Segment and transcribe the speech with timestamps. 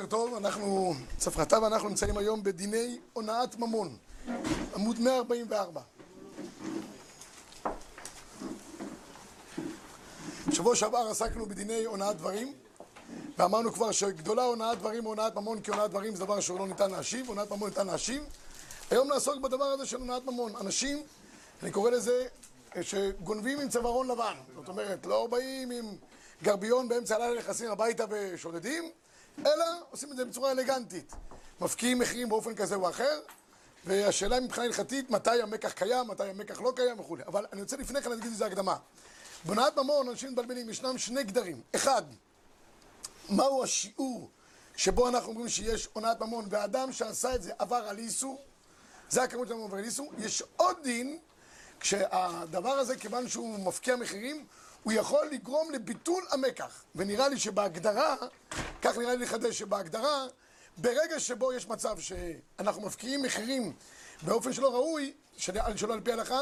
[0.00, 3.96] בוקר טוב, אנחנו, צפרתה ואנחנו נמצאים היום בדיני הונאת ממון,
[4.74, 5.80] עמוד 144.
[10.46, 12.52] בשבוע שעבר עסקנו בדיני הונאת דברים,
[13.38, 16.90] ואמרנו כבר שגדולה הונאת דברים הונאת ממון, כי הונאת דברים זה דבר שהוא לא ניתן
[16.90, 18.22] להשיב, הונאת ממון ניתן להשיב.
[18.90, 20.52] היום נעסוק בדבר הזה של הונאת ממון.
[20.60, 21.02] אנשים,
[21.62, 22.26] אני קורא לזה,
[22.82, 24.34] שגונבים עם צווארון לבן.
[24.56, 25.84] זאת אומרת, לא באים עם
[26.42, 28.90] גרביון באמצע הלילה נכנסים הביתה ושודדים,
[29.46, 31.12] אלא עושים את זה בצורה אלגנטית.
[31.60, 33.20] מפקיעים מחירים באופן כזה או אחר,
[33.84, 37.22] והשאלה מבחינה הלכתית, מתי המקח קיים, מתי המקח לא קיים וכולי.
[37.26, 38.76] אבל אני רוצה לפני כן להגיד איזה הקדמה.
[39.44, 41.60] בהונאת ממון אנשים מתבלבלים, ישנם שני גדרים.
[41.74, 42.02] אחד,
[43.28, 44.30] מהו השיעור
[44.76, 48.42] שבו אנחנו אומרים שיש הונאת ממון, והאדם שעשה את זה עבר על איסור,
[49.10, 50.12] זה הכמות של המעבר על איסור.
[50.18, 51.18] יש עוד דין,
[51.80, 54.46] כשהדבר הזה, כיוון שהוא מפקיע מחירים,
[54.82, 56.84] הוא יכול לגרום לביטול המקח.
[56.94, 58.16] ונראה לי שבהגדרה,
[58.82, 60.26] כך נראה לי לחדש, שבהגדרה,
[60.76, 63.72] ברגע שבו יש מצב שאנחנו מפקיעים מחירים
[64.22, 66.40] באופן שלא ראוי, שלא על פי ההלכה,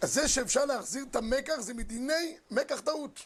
[0.00, 3.20] אז זה שאפשר להחזיר את המקח זה מדיני מקח טעות.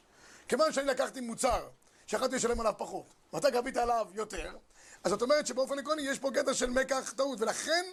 [0.49, 1.69] כיוון שאני לקחתי מוצר,
[2.07, 4.53] שיכולתי לשלם עליו פחות, ואתה גבית עליו יותר,
[5.05, 7.85] אז זאת אומרת שבאופן עקרוני יש פה גדר של מקח טעות, ולכן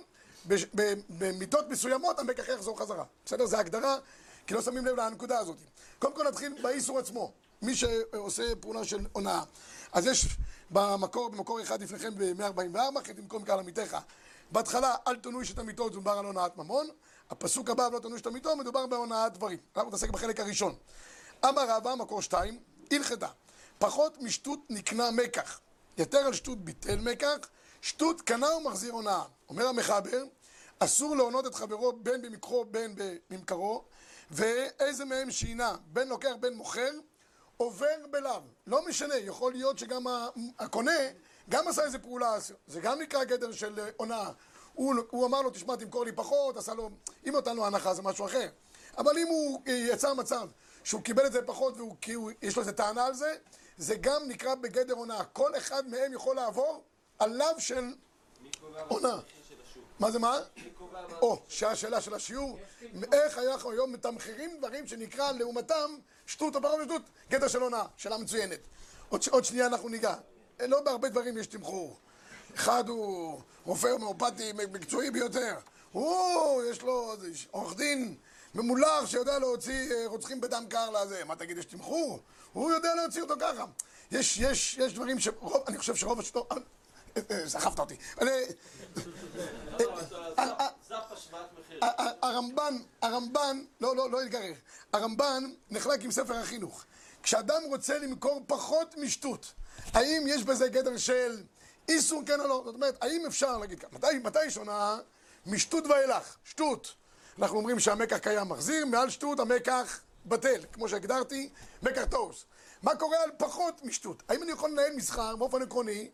[1.09, 3.03] במיטות מסוימות המקח יחזור חזרה.
[3.25, 3.45] בסדר?
[3.45, 3.97] זה הגדרה
[4.49, 5.57] כי לא שמים לב לנקודה הזאת.
[5.99, 7.31] קודם כל נתחיל באיסור עצמו.
[7.61, 9.43] מי שעושה פעולה של הונאה.
[9.93, 10.25] אז יש
[10.71, 13.97] במקור, במקור אחד לפניכם ב-144, כי תמקום קהל עמיתך.
[14.51, 16.87] בהתחלה, אל תנוש את המיטות, מדובר על הונאת ממון.
[17.29, 19.57] הפסוק הבא, לא תנוש את המיטות, מדובר בהונאת דברים.
[19.75, 20.75] אנחנו נתעסק בחלק הראשון.
[21.45, 22.59] אמר רבא, מקור שתיים,
[22.91, 23.27] הלכתה.
[23.79, 25.59] פחות משטות נקנה מקח.
[25.97, 27.37] יתר על שטות ביטל מקח,
[27.81, 29.23] שטות קנה ומחזיר הונאה.
[29.49, 30.23] אומר המחבר,
[30.79, 33.83] אסור להונות את חברו בין במקרו בין בממכרו,
[34.31, 36.91] ואיזה מהם שינה, בין לוקח בין מוכר,
[37.57, 38.41] עובר בלאו.
[38.67, 40.03] לא משנה, יכול להיות שגם
[40.59, 40.91] הקונה
[41.49, 44.31] גם עשה איזה פעולה, זה גם נקרא גדר של הונאה.
[44.73, 46.89] הוא, הוא אמר לו, תשמע, תמכור לי פחות, עשה לו,
[47.27, 48.49] אם נתן לו הנחה זה משהו אחר.
[48.97, 50.49] אבל אם הוא יצר מצב
[50.83, 53.35] שהוא קיבל את זה פחות ויש לו איזה טענה על זה,
[53.77, 55.23] זה גם נקרא בגדר הונאה.
[55.23, 56.83] כל אחד מהם יכול לעבור
[57.19, 57.93] עליו של
[58.87, 59.19] הונאה.
[59.99, 60.39] מה זה מה?
[61.21, 62.59] או, שהשאלה של השיעור,
[63.13, 65.91] איך אנחנו היום מתמחרים דברים שנקרא לעומתם
[66.25, 68.59] שטות או פחות ושטות, גדר של הונאה, שאלה מצוינת.
[69.09, 70.15] עוד שנייה אנחנו ניגע.
[70.59, 71.97] לא בהרבה דברים יש תמחור.
[72.55, 75.55] אחד הוא רופא הומאופתי מקצועי ביותר.
[75.91, 77.15] הוא, יש לו
[77.51, 78.15] עורך דין
[78.55, 81.25] ממולח שיודע להוציא רוצחים בדם קר לזה.
[81.25, 82.19] מה תגיד, יש תמחור?
[82.53, 83.65] הוא יודע להוציא אותו ככה.
[84.11, 86.53] יש, יש, יש דברים שרוב, אני חושב שרוב השטות...
[87.47, 87.95] סחפת אותי.
[92.21, 94.53] הרמב"ן, הרמב"ן, לא, לא, לא יתגרר.
[94.93, 96.85] הרמב"ן נחלק עם ספר החינוך.
[97.23, 99.53] כשאדם רוצה למכור פחות משטות,
[99.93, 101.43] האם יש בזה גדר של
[101.89, 102.61] איסור כן או לא?
[102.65, 104.97] זאת אומרת, האם אפשר להגיד ככה, מתי יש הונאה?
[105.45, 106.95] משטות ואילך, שטות.
[107.39, 111.49] אנחנו אומרים שהמקח קיים מחזיר, מעל שטות המקח בטל, כמו שהגדרתי,
[111.83, 112.45] מקח טוס.
[112.83, 114.23] מה קורה על פחות משטות?
[114.29, 116.09] האם אני יכול לנהל מסחר באופן עקרוני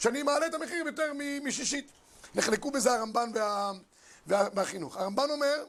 [0.00, 1.12] שאני מעלה את המחיר יותר
[1.44, 1.90] משישית?
[2.34, 3.72] נחלקו בזה הרמב"ן וה...
[4.26, 4.96] והחינוך.
[4.96, 5.64] הרמב"ן אומר,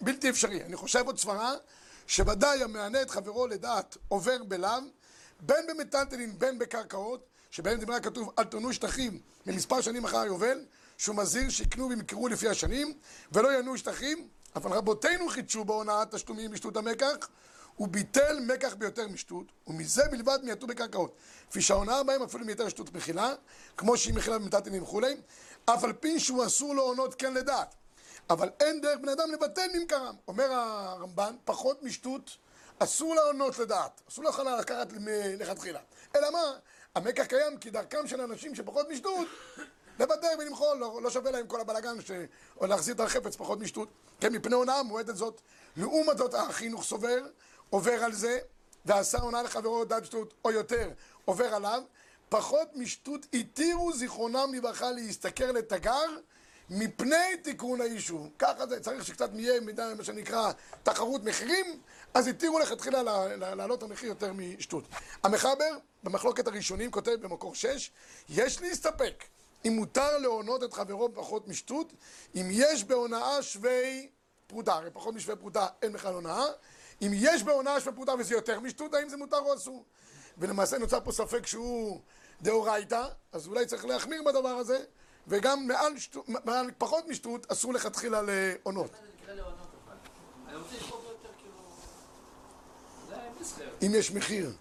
[0.00, 0.64] בלתי אפשרי.
[0.64, 1.54] אני חושב עוד סברה,
[2.06, 4.70] שוודאי המענה את חברו לדעת עובר בלאו,
[5.40, 10.64] בין במטלטלין בין בקרקעות, שבהם דיברה כתוב אל תונו שטחים ממספר שנים אחר היובל,
[10.98, 12.94] שהוא מזהיר שיקנו וימכרו לפי השנים,
[13.32, 17.28] ולא ינו שטחים, אבל רבותינו חידשו בהונאת תשלומים משטות המקח,
[17.76, 21.14] הוא ביטל מקח ביותר משטות, ומזה בלבד מייתו בקרקעות.
[21.50, 23.34] כפי שההונאה בהם אפילו מיותר שטות מחילה,
[23.76, 25.16] כמו שהיא מחילה במטלטלין וכולי,
[25.64, 27.74] אף על פי שהוא אסור להונות כן לדעת.
[28.30, 30.14] אבל אין דרך בן אדם לבטל ממכרם.
[30.28, 32.36] אומר הרמב"ן, פחות משטות,
[32.78, 34.00] אסור להונות לדעת.
[34.08, 35.80] אסור לך לקחת מלכתחילה.
[36.16, 36.52] אלא מה?
[36.94, 39.28] המקח קיים כי דרכם של אנשים שפחות משטות,
[40.00, 42.10] לוותר ולמחול, לא, לא שווה להם כל הבלאגן ש...
[42.60, 43.88] או להחזיר את החפץ פחות משטות.
[44.20, 45.40] כן, מפני הונאה מועדת זאת.
[45.76, 47.26] לעומת זאת החינוך סובר,
[47.74, 48.38] עובר על זה,
[48.84, 50.90] ועשה הונאה לחברו דעת שטות או יותר,
[51.24, 51.82] עובר עליו.
[52.28, 56.06] פחות משטות התירו זיכרונם לברכה להשתכר לתגר
[56.70, 58.28] מפני תיקון היישוב.
[58.38, 61.80] ככה זה, צריך שקצת יהיה מידה, מה שנקרא, תחרות מחירים,
[62.14, 63.02] אז התירו לכתחילה
[63.36, 64.84] להעלות המחיר יותר משטות.
[65.22, 67.90] המחבר, במחלוקת הראשונים, כותב במקור 6,
[68.28, 69.24] יש להסתפק
[69.64, 71.92] אם מותר להונות את חברו פחות משטות,
[72.34, 74.08] אם יש בהונאה שווי
[74.46, 76.44] פרוטה, הרי פחות משווי פרוטה אין בכלל הונאה,
[77.02, 79.84] אם יש בהונאה שווי פרוטה וזה יותר משטות, האם זה מותר או אסור?
[80.38, 82.00] ולמעשה נוצר פה ספק שהוא
[82.42, 84.78] דאורייתא, אז אולי צריך להחמיר בדבר הזה,
[85.28, 88.90] וגם מעל, שטות, מעל פחות משטות אסור לכתחילה להונות.
[93.82, 94.52] אם יש מחיר.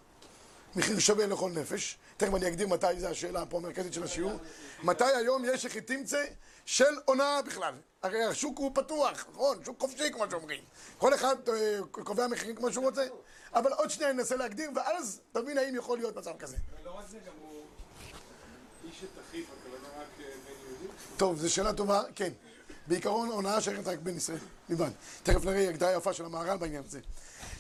[0.76, 1.98] מחיר שווה לכל נפש.
[2.18, 4.40] תכף אני אגדיר מתי, זו השאלה פה המרכזית של השיעור.
[4.84, 6.26] מתי היום יש הכי תמצא
[6.66, 7.74] של הונאה בכלל?
[8.04, 9.64] הרי השוק הוא פתוח, נכון?
[9.66, 10.64] שוק חופשי כמו שאומרים.
[10.98, 13.06] כל אחד אה, קובע מחירים כמו שהוא רוצה.
[13.54, 16.58] אבל עוד שנייה ננסה להגדיר, ואז תבין האם יכול להיות מצב כזה.
[16.86, 17.64] לא רק זה, גם הוא
[18.84, 20.90] איש את אחיו, הכוונה רק אה, בין יהודים?
[21.18, 22.34] טוב, זו שאלה טובה, כן.
[22.88, 24.38] בעיקרון הונאה שייכת רק בין ישראל,
[24.70, 24.90] לבד.
[25.24, 27.00] תכף נראה הגדרה יפה של המהר"ל בעניין הזה.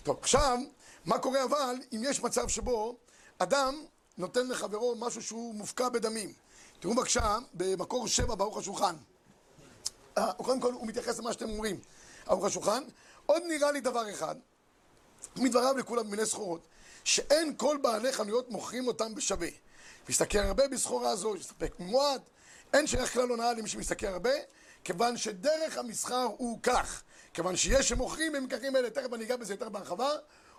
[0.04, 0.58] טוב, עכשיו,
[1.06, 2.98] מה קורה אבל אם יש מצב שבו
[3.40, 3.76] אדם
[4.18, 6.34] נותן לחברו משהו שהוא מופקע בדמים?
[6.84, 8.96] תראו בבקשה, במקור שבע ברוך השולחן.
[10.18, 11.80] אה, קודם כל הוא מתייחס למה שאתם אומרים,
[12.28, 12.84] ברוך השולחן.
[13.26, 14.36] עוד נראה לי דבר אחד,
[15.36, 16.68] מדבריו לכולם מיני סחורות,
[17.04, 19.48] שאין כל בעלי חנויות מוכרים אותם בשווה.
[20.10, 22.22] מסתכל הרבה בסחורה הזו, מסתפק ממועט,
[22.74, 24.34] אין שייך כלל הונאה למי שמסתכל הרבה,
[24.84, 27.04] כיוון שדרך המסחר הוא כך.
[27.34, 30.10] כיוון שיש שמוכרים במקררים אלה, תכף אני אגע בזה יותר בהרחבה.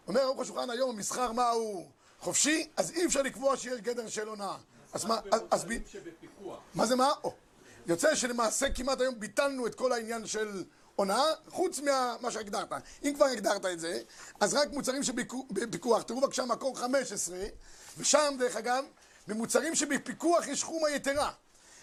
[0.09, 1.91] אומר ערוך השולחן היום המסחר מה הוא
[2.21, 4.57] חופשי, אז אי אפשר לקבוע שיש גדר של הונאה.
[4.95, 5.21] אז מה,
[5.51, 5.67] אז.
[6.75, 7.11] מה זה מה?
[7.25, 7.35] או.
[7.87, 10.65] יוצא שלמעשה כמעט היום ביטלנו את כל העניין של
[10.97, 12.69] הונאה, חוץ ממה שהגדרת.
[13.05, 14.01] אם כבר הגדרת את זה,
[14.41, 16.03] אז רק מוצרים שבפיקוח.
[16.03, 17.39] תראו בבקשה מקור 15,
[17.99, 18.85] ושם דרך אגב,
[19.29, 21.33] במוצרים שבפיקוח יש חומה יתרה.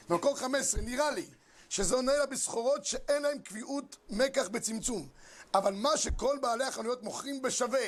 [0.10, 1.26] במקור 15, נראה לי
[1.70, 5.08] שזה עונה לה בסחורות שאין להן קביעות מקח בצמצום.
[5.54, 7.88] אבל מה שכל בעלי החנויות מוכרים בשווה,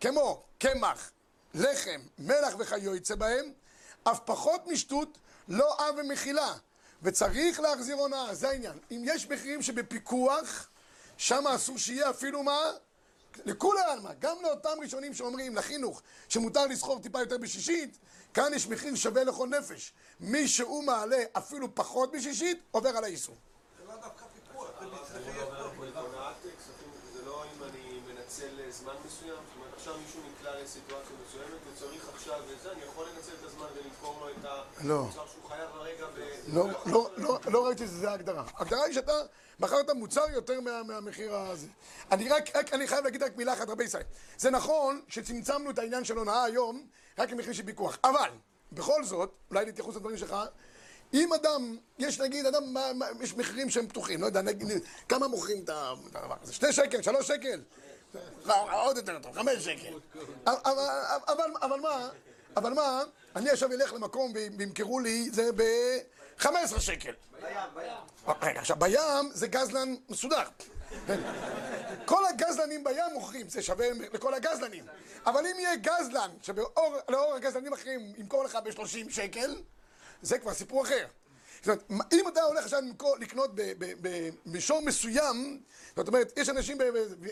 [0.00, 1.10] כמו קמח,
[1.54, 3.52] לחם, מלח וכיוצא בהם,
[4.04, 5.18] אף פחות משטות,
[5.48, 6.52] לא אב ומחילה.
[7.02, 8.78] וצריך להחזיר הונאה, זה העניין.
[8.90, 10.68] אם יש מחירים שבפיקוח,
[11.16, 12.60] שם אסור שיהיה אפילו מה?
[13.44, 17.98] לכולי עלמא, גם לאותם ראשונים שאומרים לחינוך שמותר לסחור טיפה יותר בשישית,
[18.34, 19.92] כאן יש מחיר שווה לכל נפש.
[20.20, 23.36] מי שהוא מעלה אפילו פחות משישית, עובר על האיסור.
[23.78, 25.40] זה לא דווקא פיקוח, זה מצטחי
[25.98, 27.62] הונאת כספים זה לא אם
[28.42, 32.80] אני מנצל זמן מסוים, זאת אומרת עכשיו מישהו נקלע לסיטואציה מסוימת וצריך עכשיו וזה, אני
[32.82, 34.34] יכול לנצל את הזמן ולמכור לו את
[34.84, 35.00] לא.
[35.00, 36.20] המוצר שהוא חייב הרגע ו...
[36.48, 38.44] לא, לא, לא, לא ראיתי שזה ההגדרה.
[38.54, 39.12] ההגדרה היא שאתה
[39.60, 41.66] מכרת מוצר יותר מה, מהמחיר הזה.
[42.12, 44.04] אני רק, רק, אני חייב להגיד רק מילה אחת, רבי ישראל.
[44.36, 46.86] זה נכון שצמצמנו את העניין של הונאה היום
[47.18, 47.98] רק למחיר של פיקוח.
[48.04, 48.30] אבל,
[48.72, 50.36] בכל זאת, אולי להתייחס לדברים שלך,
[51.14, 54.68] אם אדם, יש נגיד, אדם, מה, מה, יש מחירים שהם פתוחים, לא יודע, נגיד,
[55.08, 55.70] כמה מוכרים את
[56.14, 56.52] הדבר הזה?
[56.52, 57.60] שני שקל, שלוש שקל?
[58.44, 59.98] לא, עוד יותר טוב, חמש שקל.
[60.46, 62.08] אבל, מה,
[62.56, 63.02] אבל מה,
[63.36, 67.12] אני עכשיו אלך למקום וימכרו לי זה ב-15 שקל.
[67.40, 68.34] בים, בים.
[68.42, 70.42] רגע, עכשיו, בים זה גזלן מסודר.
[72.04, 74.84] כל הגזלנים בים מוכרים, זה שווה לכל הגזלנים.
[75.26, 79.56] אבל אם יהיה גזלן, שלאור הגזלנים האחרים ימכור לך ב-30 שקל,
[80.22, 81.06] זה כבר סיפור אחר.
[81.64, 83.50] זאת אומרת, אם אתה הולך עכשיו למכור- לקנות
[84.46, 85.60] במישור מסוים,
[85.96, 86.78] זאת אומרת, יש אנשים,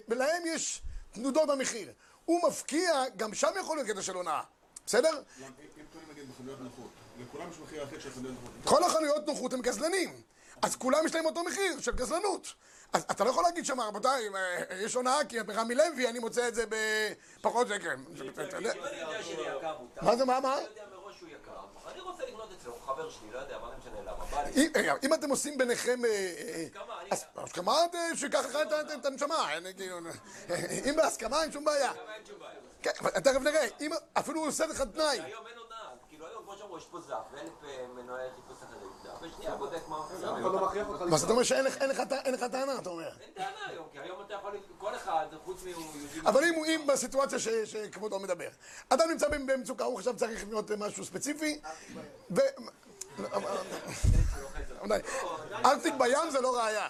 [0.09, 0.83] ולהם יש
[1.13, 1.93] תנודות במחיר.
[2.25, 4.43] הוא מפקיע, גם שם יכול להיות קטע של הונאה.
[4.87, 5.09] בסדר?
[5.11, 5.45] אם
[5.93, 6.91] קונים נגיד בחנויות נוחות,
[7.21, 8.79] לכולם יש מחיר אחר של חנויות נוחות.
[8.79, 10.21] כל החנויות נוחות הם גזלנים.
[10.63, 12.47] אז כולם יש להם אותו מחיר של גזלנות.
[12.93, 16.49] אז אתה לא יכול להגיד שם, רבותיי, אה, יש הונאה כי ברמי לוי אני מוצא
[16.49, 17.97] את זה בפחות שקל.
[18.15, 18.73] יודע- אני יודע.
[20.03, 20.57] מה זה, מה, מה?
[21.23, 21.55] אני יודע מראש שהוא
[21.85, 21.91] יקר.
[21.93, 24.25] אני רוצה לקנות אצלו, הוא חבר שלי, לא יודע, מה זה משנה למה.
[24.25, 24.71] בא לי.
[25.05, 26.05] אם- אתם עושים ביניכם...
[26.05, 28.59] אה, אה, הסכמה, אז הסכמה אה, שייקח לך
[28.99, 29.99] את הנשמה, כאילו,
[30.51, 30.57] אה,
[30.91, 31.93] אם בהסכמה אין שום בעיה.
[32.83, 33.67] כן, אבל תכף נראה,
[34.19, 35.21] אפילו הוא עושה לך תנאי.
[35.21, 35.79] היום אין הונאה.
[36.09, 38.92] כאילו היום, כמו שאמרו, יש פה זף, ואלף אה, מנועי חיפוש אחרים.
[41.11, 43.09] מה זאת אומרת שאין לך- טענה, אתה אומר.
[43.21, 44.51] אין טענה היום, כי היום אתה יכול...
[44.79, 45.99] כל אחד, חוץ מיהודי...
[46.27, 48.49] אבל אם בסיטואציה שכבודו מדבר,
[48.89, 51.61] אדם נמצא במצוקה, הוא עכשיו צריך לקנות משהו ספציפי,
[52.31, 52.41] ו...
[55.65, 56.89] ארטיק בים זה לא ראייה.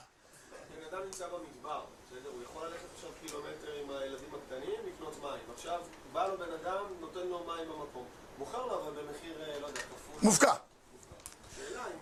[0.80, 2.30] בן אדם נמצא במדבר, בסדר?
[2.34, 5.40] הוא יכול ללכת עכשיו קילומטר עם הילדים הקטנים, לקנות מים.
[5.54, 5.80] עכשיו,
[6.12, 8.04] בא לו בן אדם, נותן לו מים במקום.
[8.38, 10.18] מוכר לו אבל במחיר, אה, לא יודע, כפול.
[10.22, 10.52] מופקע.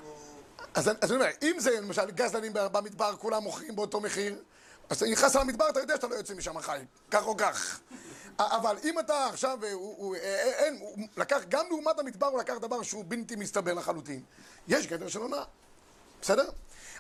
[0.05, 0.15] הוא...
[0.75, 4.43] אז, אז אני אומר, אם זה למשל גזלנים במדבר, כולם מוכרים באותו מחיר,
[4.91, 7.81] אז אתה נכנס למדבר, אתה יודע שאתה לא יוצא משם חי, כך או כך.
[8.39, 12.27] אבל אם אתה עכשיו, אה, הוא, הוא, אה, אה, אין, הוא לקח, גם לעומת המדבר
[12.27, 14.23] הוא לקח דבר שהוא בלתי מסתבר לחלוטין.
[14.69, 15.45] יש גדר של הונאה,
[16.23, 16.51] בסדר?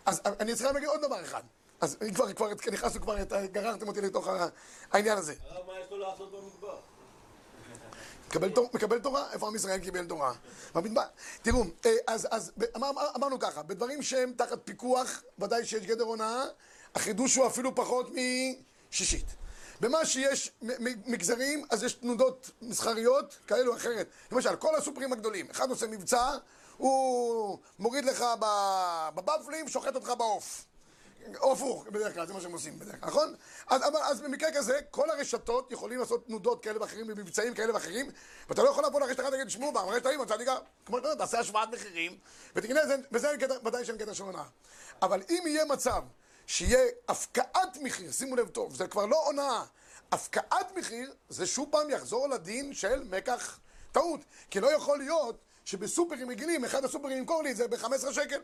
[0.06, 1.42] אז אני צריך להגיד עוד דבר אחד.
[1.80, 4.28] אז כבר, כבר נכנסנו כבר, גררתם אותי לתוך
[4.92, 5.34] העניין הזה.
[5.66, 6.78] מה יש לו לעשות במדבר?
[8.30, 9.32] מקבל, תור, מקבל תורה?
[9.32, 10.32] איפה עם ישראל קיבל תורה?
[11.42, 12.52] תראו, אה, אז,
[13.16, 16.44] אמרנו ככה, בדברים שהם תחת פיקוח, ודאי שיש גדר הונאה,
[16.94, 18.10] החידוש הוא אפילו פחות
[18.90, 19.26] משישית.
[19.80, 20.52] במה שיש
[21.06, 24.08] מגזרים, אז יש תנודות מסחריות כאלו או אחרת.
[24.32, 26.30] למשל, כל הסופרים הגדולים, אחד עושה מבצע,
[26.76, 28.24] הוא מוריד לך
[29.14, 30.64] בבפלים, שוחט אותך בעוף.
[31.40, 33.34] או הפוך, בדרך כלל, זה מה שהם עושים בדרך כלל, נכון?
[33.66, 38.10] אז, אבל, אז במקרה כזה, כל הרשתות יכולים לעשות תנודות כאלה ואחרים במבצעים כאלה ואחרים,
[38.48, 41.18] ואתה לא יכול לבוא לרשת אחת ולהגיד, שמעו, ברשת ההיא מצאתי גם, כמו שאתה אומר,
[41.18, 42.18] תעשה השוואת מחירים,
[42.56, 43.28] ותקנה את זה, וזה
[43.64, 44.44] ודאי שאין קטע של הונאה.
[45.02, 46.02] אבל אם יהיה מצב
[46.46, 49.62] שיהיה הפקעת מחיר, שימו לב טוב, זה כבר לא הונאה,
[50.12, 53.58] הפקעת מחיר, זה שוב פעם יחזור לדין של מקח
[53.92, 54.20] טעות.
[54.50, 58.40] כי לא יכול להיות שבסופרים רגילים, אחד הסופרים ימכור לי את זה ב-15 שקל.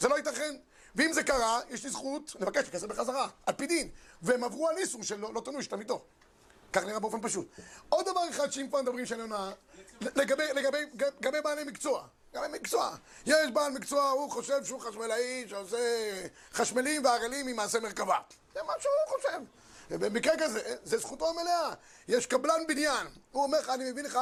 [0.00, 0.56] זה לא ייתכן.
[0.94, 3.88] ואם זה קרה, יש לי זכות לבקש את הכסף בחזרה, על פי דין.
[4.22, 6.04] והם עברו על איסור של לא, לא תנוי, שתמיתו.
[6.72, 7.48] כך נראה באופן פשוט.
[7.88, 9.50] עוד דבר אחד שאם כבר מדברים של הונאה,
[10.00, 10.78] לגבי, לגבי,
[11.20, 12.06] לגבי בעלי מקצוע.
[12.32, 12.96] בעלי מקצוע.
[13.26, 15.78] יש בעל מקצוע, הוא חושב שהוא חשמלאי, שעושה
[16.52, 18.18] חשמלים וערלים עם מעשה מרכבה.
[18.54, 19.38] זה מה שהוא חושב.
[19.90, 21.74] במקרה כזה, זה זכותו המלאה.
[22.08, 24.18] יש קבלן בניין, הוא אומר לך, אני מביא לך,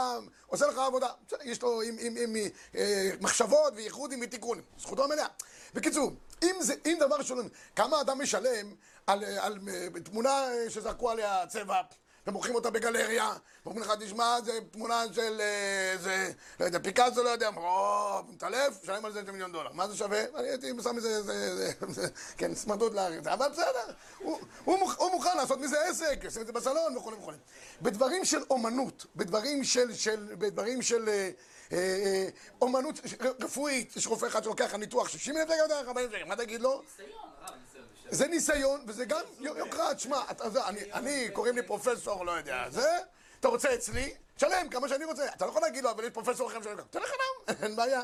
[0.47, 1.09] עושה לך עבודה.
[1.43, 2.37] יש לו עם, עם, עם,
[2.77, 4.65] אה, מחשבות וייחודים ותיקונים.
[4.79, 5.27] זכותו המלאה.
[5.75, 8.75] בקיצור, אם, זה, אם דבר שולם, כמה אדם משלם
[9.07, 11.81] על, אה, על אה, תמונה אה, שזרקו עליה צבע
[12.27, 13.33] ומוכרים אותה בגלריה,
[13.67, 15.41] ואומרים לך, תשמע, זה תמונה של
[15.93, 19.73] איזה, לא יודע, פיקאסו, לא יודע, או, מתעלף, משלם על זה איזה מיליון דולר.
[19.73, 20.25] מה זה שווה?
[20.35, 24.97] אני הייתי שם מזה, זה, זה, זה, כן, סמרטוט לארץ, אבל בסדר, הוא, הוא, מוכ-
[24.99, 27.33] הוא מוכן לעשות מזה עסק, ישים את זה בסלון וכו' וכו'.
[27.83, 29.91] בדברים של אומנות, בדברים של,
[30.39, 31.31] בדברים של אה,
[31.73, 32.29] אה, אה,
[32.61, 33.01] אומנות
[33.41, 36.83] רפואית, יש רופא אחד שלוקח לך ניתוח 60 אלף שקל, 40 שקל, מה תגיד לו?
[38.13, 40.23] זה ניסיון, וזה גם יוקרה, תשמע,
[40.93, 42.99] אני, קוראים לי פרופסור, לא יודע, זה,
[43.41, 45.27] אתה רוצה אצלי, תשלם כמה שאני רוצה.
[45.37, 48.03] אתה לא יכול להגיד לו, אבל יש פרופסור אחר שלם, תן לך גם, אין בעיה.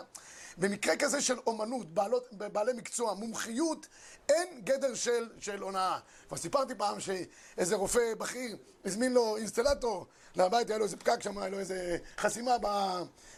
[0.58, 3.86] במקרה כזה של אומנות, בעלות, בעלי מקצוע, מומחיות,
[4.28, 5.98] אין גדר של, של הונאה.
[6.28, 11.38] כבר סיפרתי פעם שאיזה רופא בכיר הזמין לו אינסטלטור לבית, היה לו איזה פקק שם,
[11.38, 12.56] היה לו איזה חסימה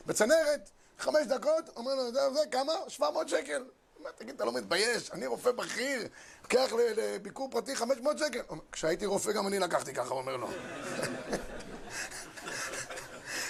[0.06, 2.72] בצנרת, חמש דקות, אומר לו, זה, זה כמה?
[2.88, 3.64] 700 שקל.
[4.02, 5.10] מה, תגיד, אתה לא מתבייש?
[5.10, 6.08] אני רופא בכיר,
[6.52, 8.40] ל- לביקור פרטי 500 שקל.
[8.48, 10.48] אומר, כשהייתי רופא גם אני לקחתי ככה, אומר לו.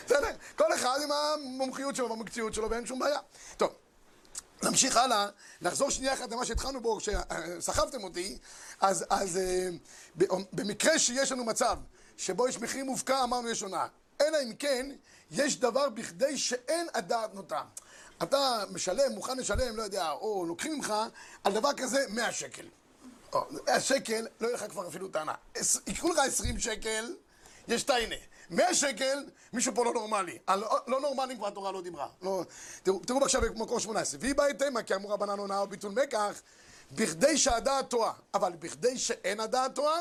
[0.07, 3.19] בסדר, כל אחד עם המומחיות שלו והמקצועיות שלו ואין שום בעיה.
[3.57, 3.75] טוב,
[4.63, 5.29] נמשיך הלאה,
[5.61, 8.39] נחזור שנייה אחת למה שהתחלנו בו, כשסחבתם אותי,
[8.81, 9.69] אז, אז אה,
[10.53, 11.79] במקרה שיש לנו מצב
[12.17, 13.87] שבו יש מחיר מופקע, אמרנו יש הונאה.
[14.21, 14.91] אלא אם כן,
[15.31, 17.63] יש דבר בכדי שאין הדעת נוטה.
[18.23, 20.95] אתה משלם, מוכן לשלם, לא יודע, או לוקחים ממך
[21.45, 22.67] על דבר כזה 100 שקל.
[23.33, 25.35] או, 100 שקל, לא יהיה לך כבר אפילו טענה.
[25.87, 27.15] יקחו לך 20 שקל,
[27.69, 28.15] יש טיינה.
[28.51, 30.39] 100 שקל, מישהו פה לא נורמלי.
[30.47, 32.09] על לא- לא נורמלים כבר התורה לא דיברה.
[32.23, 32.43] לא,
[32.83, 34.21] תראו, תראו בבקשה במקור 18.
[34.23, 36.43] והיא באה תימה, כי אמרו רבנן הונאה וביטול מקח,
[36.93, 38.13] בכדי שהדעת טועה.
[38.35, 39.99] אבל בכדי שאין הדעת טועה,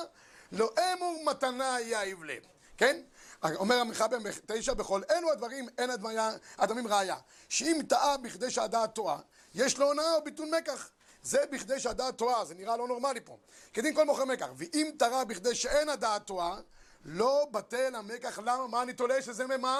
[0.51, 2.43] לא אמור מתנה יאיב לב.
[2.77, 3.01] כן?
[3.43, 7.15] אומר המחבר בתשע, בכל אלו הדברים אין הדמיה, הדמים ראיה.
[7.49, 9.19] שאם טעה בכדי שהדעת טועה,
[9.55, 10.89] יש לו הונאה או ביטול מקח.
[11.23, 13.37] זה בכדי שהדעת טועה, זה נראה לא נורמלי פה.
[13.73, 14.47] כדין כל מוכר מקח.
[14.55, 16.59] ואם טעה בכדי שאין הדעת טועה,
[17.05, 18.39] לא בטל המקח.
[18.39, 18.67] למה?
[18.67, 19.79] מה אני תולה שזה ממה?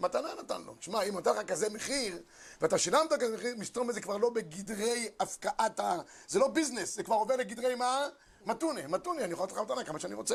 [0.00, 0.74] מתנה נתן לו.
[0.74, 2.22] תשמע, אם נתן לך כזה מחיר,
[2.60, 5.98] ואתה שילמת כזה מחיר, מסתום זה כבר לא בגדרי הפקעת ה...
[6.28, 8.08] זה לא ביזנס, זה כבר עובר לגדרי מה?
[8.46, 10.34] מתונה, מתונה, אני יכול לתת לך מתנה כמה שאני רוצה.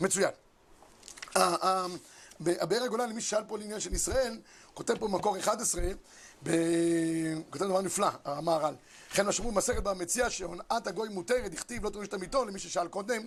[0.00, 0.30] מצוין.
[1.36, 1.86] ה- ה-
[2.40, 4.40] באר הגולן, למי ששאל פה על עניין של ישראל,
[4.74, 5.82] כותב פה במקור 11,
[6.42, 6.48] ב...
[7.36, 8.74] הוא כותב דבר נפלא, המהר"ל.
[9.12, 13.22] לכן שאומרים במסכת במציע שהונאת הגוי מותרת, הכתיב לא תוריש את המיתו, למי ששאל קודם.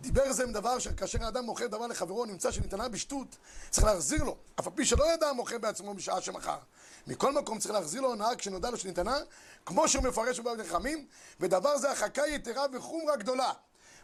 [0.00, 3.36] דיבר זה עם דבר שכאשר האדם מוכר דבר לחברו, נמצא שניתנה בשטות,
[3.70, 6.58] צריך להחזיר לו, אף על פי שלא ידע המוכר בעצמו בשעה שמכר.
[7.06, 9.18] מכל מקום צריך להחזיר לו הונאה כשנודע לו שניתנה,
[9.66, 11.06] כמו שהוא מפרש בבית חכמים,
[11.40, 13.52] ודבר זה הרחקה יתרה וחומרה גדולה.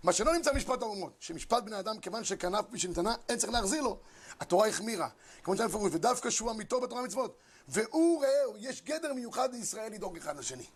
[0.06, 3.82] מה שלא נמצא במשפט האומות, שמשפט בני אדם כיוון שכנף מי שניתנה, אין צריך להחזיר
[3.82, 3.98] לו.
[4.40, 5.08] התורה החמירה.
[5.42, 7.36] כמו שהיה בפירוש, ודווקא שהוא אמיתו בתורה ומצוות.
[7.68, 10.66] והוא ראהו, יש גדר מיוחד לישראל לדאוג אחד לשני.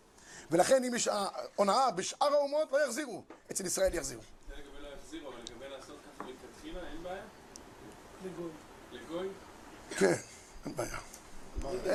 [0.50, 3.24] ולכן אם יש אה, הונאה בשאר האומות, לא יחזירו.
[3.50, 4.22] אצל ישראל יחזירו.
[4.48, 7.22] זה לגבי לא יחזירו, אבל לגבי לעשות ככה מלכתחילה, אין בעיה?
[8.24, 8.50] לגוי.
[8.92, 9.28] לגוי?
[9.90, 10.14] כן,
[10.64, 10.98] אין בעיה.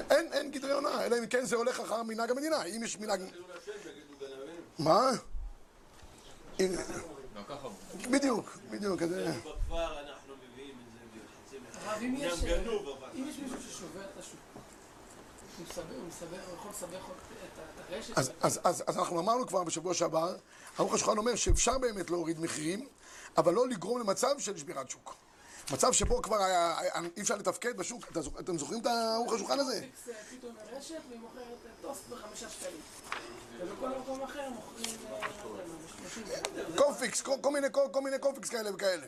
[0.09, 2.63] אין, אין גדרי הונאה, אלא אם כן זה הולך אחר מנהג המדינה.
[2.63, 3.21] אם יש מנהג...
[4.79, 5.11] מה?
[8.11, 9.01] בדיוק, בדיוק.
[9.01, 11.57] אה, בכפר אנחנו מביאים את זה
[12.01, 12.43] אם יש,
[13.39, 14.39] מישהו ששובר את השוק,
[15.57, 15.65] הוא
[16.53, 17.03] יכול לסבך
[17.53, 18.17] את הרשת,
[18.87, 20.35] אז אנחנו אמרנו כבר בשבוע שעבר,
[20.77, 22.87] ערוך השולחן אומר שאפשר באמת להוריד מחירים,
[23.37, 25.15] אבל לא לגרום למצב של שבירת שוק.
[25.71, 28.05] מצב שבו כבר היה- היה- אי אפשר לתפקד בשוק,
[28.39, 29.81] אתם זוכרים את ערוך השולחן הזה?
[29.81, 32.79] קופיקס אה, פתאום רשת והיא מוכרת אה, טוסט בחמישה שקלים.
[33.61, 35.17] ובכל מקום אחר מוכרים אה,
[35.49, 36.23] יודע מה, בשלושים
[36.55, 36.75] שקלים.
[36.77, 37.51] קופיקס, כל,
[38.01, 39.05] מיני, קופיקס כאלה וכאלה.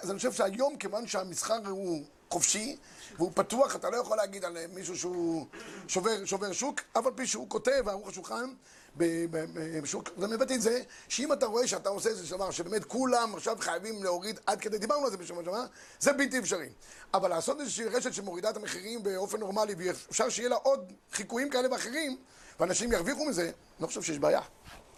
[0.00, 2.76] אז אני חושב שהיום, כיוון שהמסחר הוא חופשי
[3.16, 5.46] והוא פתוח, אתה לא יכול להגיד על מישהו שהוא
[5.88, 8.54] שובר, שוק, אף על פי שהוא כותב, ערוך השולחן,
[8.96, 13.56] בשוק, גם הבאתי את זה, שאם אתה רואה שאתה עושה איזה דבר שבאמת כולם עכשיו
[13.60, 15.64] חייבים להוריד עד כדי, דיברנו על זה בשבוע שעבר,
[16.00, 16.68] זה בלתי אפשרי.
[17.14, 21.72] אבל לעשות איזושהי רשת שמורידה את המחירים באופן נורמלי, ואפשר שיהיה לה עוד חיקויים כאלה
[21.72, 22.16] ואחרים,
[22.60, 23.50] ואנשים ירוויחו מזה,
[23.80, 24.40] לא חושב שיש בעיה.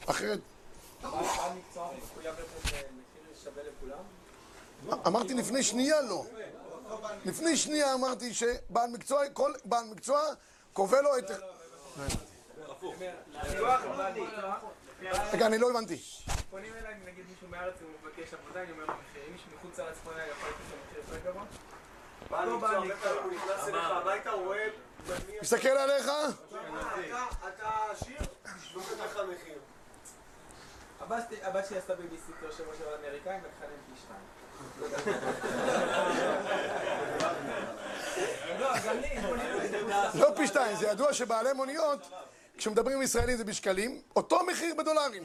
[0.06, 0.38] אחרת?
[5.06, 6.26] אמרתי לפני שנייה לא.
[7.24, 10.20] לפני שנייה אמרתי שבעל מקצוע, כל בעל מקצוע
[10.72, 11.30] קובע לו את...
[12.82, 13.78] מקצוע,
[15.32, 15.96] רגע, אני לא הבנתי.
[16.50, 19.22] פונים אליי, נגיד מישהו מארץ הוא מבקש עבודה, אני אומר לו מחיר.
[19.28, 21.44] אם מישהו מחוץ לארץ פונה אליי, יכול לתת לו מחיר יותר גבוה?
[22.30, 23.10] בעל מקצוע, בעל הרבה מקצוע.
[23.12, 24.66] פעמים הוא נכנס אליך הביתה, הוא רואה...
[25.42, 26.28] מסתכל עליך, אתה-
[27.48, 28.18] אתה עשיר,
[28.74, 29.58] נותן לך מחיר.
[31.00, 31.24] הבת
[31.68, 34.24] שלי- עשתה בייביסיטר שבוע שעבר לאמריקאים, לקחה להם פי שתיים.
[38.60, 38.68] לא.
[40.14, 42.10] לא פי שתיים, זה ידוע שבעלי מוניות,
[42.58, 45.24] כשמדברים עם ישראלים זה בשקלים, אותו מחיר בדולרים.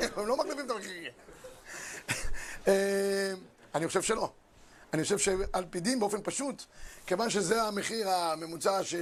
[0.16, 1.12] הם לא מחליפים את המחירים.
[2.68, 3.32] אה,
[3.74, 4.32] אני חושב שלא.
[4.92, 6.62] אני חושב שעל פי דין, באופן פשוט,
[7.06, 8.94] כיוון שזה המחיר הממוצע ש...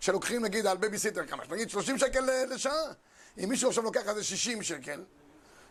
[0.00, 2.92] שלוקחים נגיד על בייביסיטר כמה, נגיד 30 שקל לשעה,
[3.44, 5.04] אם מישהו עכשיו לוקח על זה 60 שקל,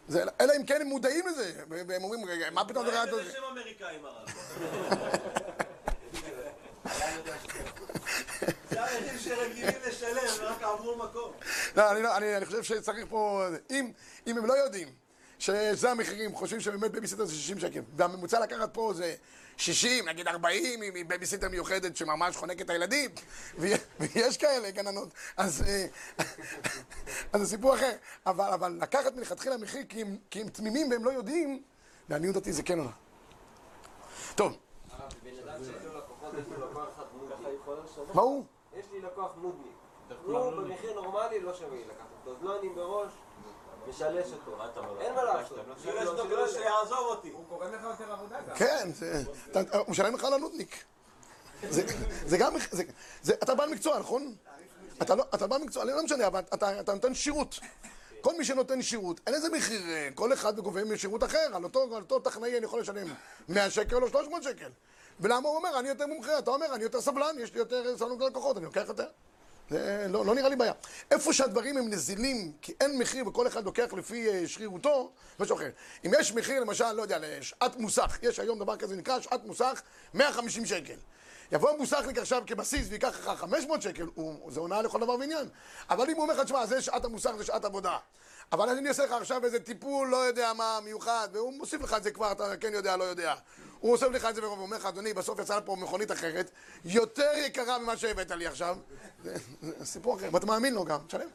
[0.08, 2.91] זה, אלא אם כן הם מודעים לזה, והם אומרים, רגע, מה פתאום זה
[3.24, 4.29] זה שם אמריקאים הרב.
[8.70, 11.32] זה האנשים שרגילים לשלם רק עבור מקום.
[11.77, 13.46] לא, אני, לא, אני, אני חושב שצריך פה...
[13.72, 13.92] אם,
[14.27, 14.88] אם הם לא יודעים
[15.39, 19.16] שזה המחירים, חושבים שבאמת בייביסיטר זה 60 שקל, והממוצע לקחת פה זה
[19.58, 23.12] 60, נגיד 40, עם בייביסיטר מיוחדת שממש חונקת את הילדים,
[23.58, 25.86] וי- ויש כאלה גננות, אז, אה,
[27.34, 27.92] אז זה סיפור אחר.
[28.25, 31.63] אבל, אבל לקחת מלכתחילה מחיר כי הם, כי הם תמימים והם לא יודעים,
[32.10, 32.89] לעניות דעתי זה כן או לא.
[34.36, 34.58] טוב,
[34.92, 36.67] הרב, בן אדם שיש לו לקוחות, יש לו
[37.98, 38.15] נודניק.
[38.15, 38.44] מה הוא?
[38.74, 39.77] יש לי לקוח נודניק.
[40.25, 43.12] הוא במחיר נורמלי לא שווה לי לקחת אותו, אז לא אני מראש
[43.89, 44.58] משלש אותו.
[45.00, 45.58] אין מה לעשות.
[45.86, 47.29] יש לו גדול שיעזוב אותי.
[47.29, 48.56] הוא גורם לך יותר עבודה גם.
[48.56, 48.89] כן,
[49.53, 50.84] הוא משלם לך על הנודניק.
[52.25, 52.53] זה, גם,
[53.34, 54.36] אתה בעל מקצוע, נכון?
[55.02, 57.60] אתה לא, אתה בעל מקצוע, לא משנה, אבל אתה, אתה נותן שירות.
[58.21, 61.84] כל מי שנותן שירות, אין איזה מחיר, אה, כל אחד גובה משירות אחר, על אותו,
[61.84, 63.08] על אותו טכנאי אני יכול לשלם
[63.50, 64.69] 100 שקל או 300 שקל.
[65.19, 68.21] ולמה הוא אומר, אני יותר מומחה, אתה אומר, אני יותר סבלן, יש לי יותר סבלנות
[68.21, 69.08] ללקוחות, אני לוקח יותר.
[69.69, 70.73] זה לא, לא נראה לי בעיה.
[71.12, 75.69] איפה שהדברים הם נזילים, כי אין מחיר וכל אחד לוקח לפי אה, שרירותו, משהו אחר.
[76.06, 79.82] אם יש מחיר, למשל, לא יודע, לשעת מוסך, יש היום דבר כזה נקרא שעת מוסך,
[80.13, 80.95] 150 שקל.
[81.51, 85.49] יבוא מוסכניק עכשיו כבסיס ויקח לך 500 שקל, הוא, זה הונאה לכל דבר ועניין.
[85.89, 87.97] אבל אם הוא אומר לך, תשמע, זה שעת המוסך, זה שעת עבודה.
[88.51, 92.03] אבל אני אעשה לך עכשיו איזה טיפול, לא יודע מה, מיוחד, והוא מוסיף לך את
[92.03, 93.36] זה כבר, אתה כן יודע, לא יודע.
[93.80, 96.52] הוא מוסיף לך את זה והוא אומר לך, אדוני, בסוף יצאה פה מכונית אחרת,
[96.86, 98.78] יותר יקרה ממה שהבאת לי עכשיו.
[99.24, 99.36] זה
[99.84, 101.28] סיפור אחר, ואתה מאמין לו גם, תשלם.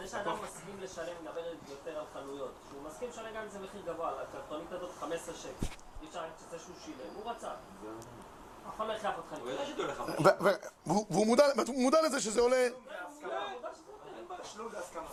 [0.00, 3.82] זה שאדם מסכים לשלם, נדבר יותר על חנויות, שהוא מסכים לשלם גם אם זה מחיר
[3.86, 5.48] גבוה, הקרטונית הזאת 15 שקל.
[6.02, 7.50] אי אפשר רק שזה שהוא שילם, הוא רצה.
[10.86, 12.68] והוא מודע, והוא מודע לזה שזה עולה...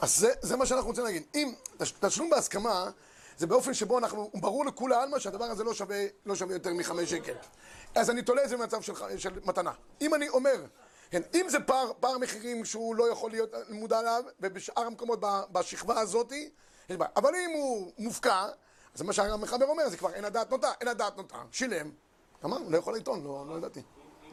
[0.01, 1.23] אז זה, זה מה שאנחנו רוצים להגיד.
[1.35, 2.89] אם תש- תשלום בהסכמה,
[3.37, 7.09] זה באופן שבו אנחנו, ברור לכולי עלמא שהדבר הזה לא שווה, לא שווה יותר מחמש
[7.09, 7.33] שקל.
[7.95, 9.71] אז אני תולה את זה במצב של, של מתנה.
[10.01, 10.65] אם אני אומר,
[11.11, 15.19] כן, אם זה פער, פער מחירים שהוא לא יכול להיות מודע אליו, ובשאר המקומות
[15.51, 16.31] בשכבה הזאת,
[16.89, 17.11] יש בעיה.
[17.15, 18.45] אבל אם הוא מופקע,
[18.95, 21.91] אז מה שהמחבר אומר, זה כבר אין הדעת נוטה, אין הדעת נוטה, שילם.
[22.45, 23.81] אמרנו, לא יכול לטעון, לא, לא ידעתי.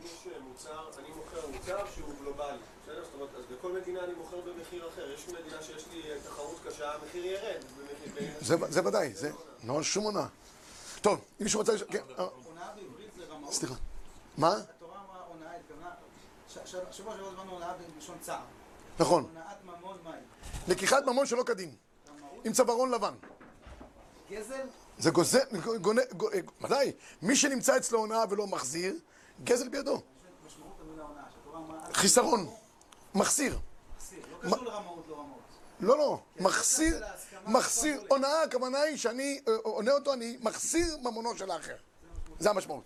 [0.04, 0.10] יש
[0.48, 3.04] מוצר, אני מוכר מוצר שהוא גלובלי, בסדר?
[3.04, 5.10] זאת אומרת, אז בכל מדינה אני מוכר במחיר אחר.
[5.12, 7.60] יש מדינה שיש לי תחרות קשה, המחיר ירד.
[8.40, 9.30] זה, זה ודאי, זה
[9.64, 10.26] לא שום עונה.
[11.02, 11.72] טוב, אם מישהו רוצה...
[11.72, 13.52] לש- כן, אה, הונאה בעברית זה רמאות.
[13.52, 13.74] סליחה.
[14.38, 14.52] מה?
[14.56, 15.90] התורה אמרה הונאה, התכוונה...
[16.70, 18.40] שבוע שעבר הזמנו הונאה בלשון צער.
[18.98, 19.22] נכון.
[19.22, 20.20] הונאת ממון מהי?
[20.68, 21.74] לקיחת ממון שלא כדין?
[22.44, 23.14] עם צווארון לבן.
[24.30, 24.66] גזל?
[24.98, 25.38] זה גוזל,
[25.80, 28.94] גונה, גו- אה, ודאי, מי שנמצא אצלו הונאה ולא מחזיר,
[29.44, 30.00] גזל בידו.
[31.52, 32.46] הונאה, חיסרון,
[33.14, 33.58] מחסיר.
[34.42, 35.38] לא קשור לרמאות, לא רמאות.
[35.80, 37.04] לא, לא, מחסיר,
[37.46, 41.76] מחסיר, הונאה, הכוונה היא שאני אה, עונה אותו, אני מחסיר ממונו של האחר.
[42.38, 42.84] זה המשמעות.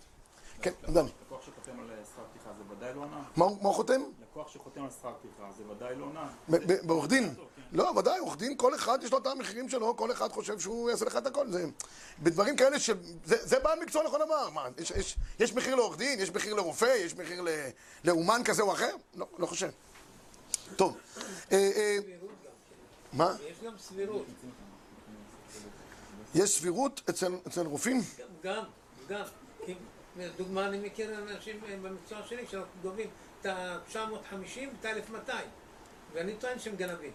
[0.61, 1.09] כן, דני.
[1.25, 3.23] לקוח שחותם על שכר טרחה זה ודאי לא עונה?
[3.35, 4.01] מה הוא חותם?
[4.21, 6.05] לקוח שחותם על שכר טרחה זה ודאי לא
[6.49, 7.33] ב- בעורך דין.
[7.71, 10.89] לא, ודאי, עורך דין, כל אחד יש לו את המחירים שלו, כל אחד חושב שהוא
[10.89, 11.47] יעשה לך את הכל.
[11.51, 11.65] זה,
[12.19, 12.89] בדברים כאלה ש...
[13.25, 14.49] זה, זה בעל מקצוע לכל דבר.
[14.49, 17.49] מה, יש, יש, יש מחיר לעורך דין, יש מחיר לרופא, יש מחיר ל,
[18.03, 18.95] לאומן כזה או אחר?
[19.15, 19.69] לא, לא חושב.
[20.75, 20.97] טוב.
[21.51, 21.97] אה, אה,
[23.13, 23.35] מה?
[23.47, 24.25] יש גם סבירות,
[26.35, 28.01] יש סבירות אצל, אצל רופאים?
[28.43, 28.63] גם,
[29.09, 29.23] גם.
[29.65, 29.73] כי,
[30.17, 33.09] לדוגמה, אני מכיר אנשים אה, במקצוע שלי שאנחנו גובים
[33.41, 35.31] את ה-950 ואת ה-1200
[36.13, 37.11] ואני טוען שהם גנבים.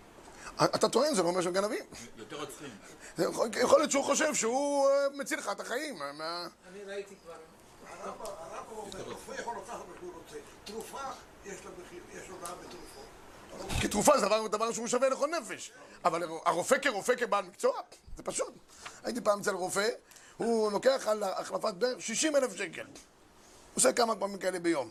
[0.65, 1.85] אתה טוען, זה לא אומר שהם גנבים.
[2.17, 2.69] יותר רוצחים.
[3.17, 3.25] זה
[3.61, 6.03] יכול- להיות שהוא חושב שהוא אה, מציל לך את החיים.
[6.03, 7.33] אה, אני ראיתי כבר.
[8.03, 10.37] הרב הרב אומר, רופא יכול לקחת מה שהוא רוצה.
[10.65, 11.01] תרופה,
[11.45, 13.05] יש לה מחיר, יש הודעה בתרופות.
[13.81, 15.73] כי תרופה זה דבר, דבר שהוא שווה לכל נפש.
[16.05, 17.81] אבל הרופא כרופא כבעל מקצוע,
[18.17, 18.55] זה פשוט.
[19.05, 19.89] הייתי פעם אצל רופא,
[20.37, 22.83] הוא לוקח על החלפת ברך 60 אלף שקל.
[22.83, 22.93] הוא
[23.75, 24.91] עושה כמה פעמים כאלה ביום.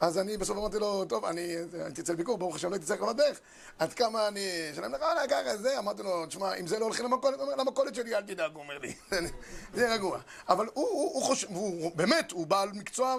[0.00, 3.02] אז אני בסוף אמרתי לו, טוב, אני הייתי אצל ביקור, ברוך השם לא הייתי צריך
[3.02, 3.40] החלפת ברך.
[3.78, 5.02] עד כמה אני אשלם לך?
[5.02, 5.78] "אה, ככה, זה.
[5.78, 8.62] אמרתי לו, תשמע, אם זה לא הולכים למכולת, הוא אומר, למכולת שלי אל תדאג, הוא
[8.62, 8.94] אומר לי.
[9.74, 10.20] זה רגוע.
[10.48, 13.16] אבל הוא, חושב, הוא, באמת, הוא בעל מקצוע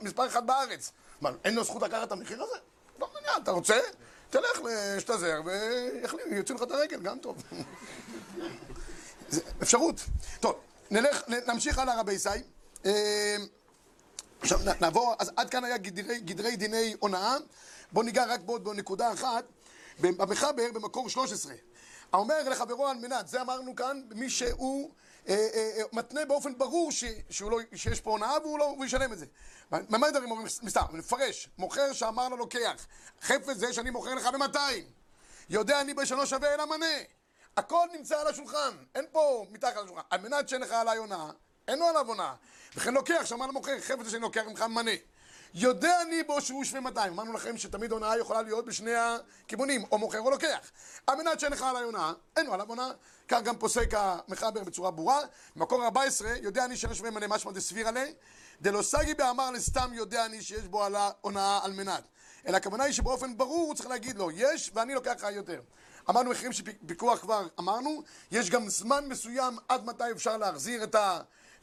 [0.00, 0.92] מספר אחת בארץ.
[1.20, 2.56] מה, אין לו זכות לקחת את המחיר הזה?
[2.98, 3.80] לא מעניין, אתה רוצה?
[4.30, 7.42] תלך להשתזר ויחליט, יוציאו לך את הרגל, גם טוב.
[9.62, 10.00] אפשרות.
[10.40, 10.54] טוב,
[10.90, 12.28] נלך, נמשיך הלאה רבי ישי.
[14.42, 17.36] עכשיו נעבור, אז עד כאן היה גדרי, גדרי דיני הונאה.
[17.92, 19.44] בואו ניגע רק בעוד בנקודה אחת.
[19.98, 21.54] במחבר, במקור 13.
[22.12, 24.90] האומר לחברו על מנת, זה אמרנו כאן, מי שהוא
[25.28, 28.84] אה, אה, אה, מתנה באופן ברור ש, שהוא לא, שיש פה הונאה והוא לא, הוא
[28.84, 29.26] ישלם את זה.
[29.70, 30.48] מה דברים אומרים?
[30.48, 31.48] סתם, נפרש.
[31.58, 32.86] מוכר שאמר ללוקח,
[33.22, 34.58] חפץ זה שאני מוכר לך ב-200.
[35.50, 36.96] יודע אני בשלוש שווה אלא מנה.
[37.56, 40.02] הכל נמצא על השולחן, אין פה מתחת לשולחן.
[40.10, 41.30] על מנת שאין לך עליי הונאה,
[41.68, 42.34] אין לו עליו הונאה.
[42.76, 44.90] וכן לוקח, שאמר למוכר, חפץ זה שאני לוקח ממך מנה.
[45.54, 47.12] יודע אני בו שהוא שווה 200.
[47.12, 50.70] אמרנו לכם שתמיד הונאה יכולה להיות בשני הכיוונים, או מוכר או לוקח.
[51.06, 52.90] על מנת שאין לך עליי הונאה, אין לו עליו הונאה.
[53.28, 55.20] כך גם פוסק המחבר בצורה ברורה.
[55.56, 58.14] במקור 14, יודע אני שאין שווה מנה משמע דסביר עלי.
[58.60, 62.02] דלא סגי באמר לסתם יודע אני שיש בו על ההונאה על מנת.
[62.46, 65.60] אלא הכוונה היא שבאופן ברור הוא צריך להגיד לו, יש ואני לוקח לך יותר.
[66.10, 70.94] אמרנו מחירים של פיקוח כבר אמרנו, יש גם זמן מסוים עד מתי אפשר להחזיר את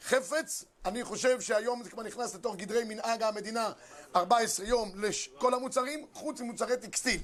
[0.02, 0.64] החפץ.
[0.84, 3.72] אני חושב שהיום זה כבר נכנס לתוך גדרי מנהג המדינה
[4.16, 7.20] 14 יום לכל המוצרים, חוץ ממוצרי טקסטיל.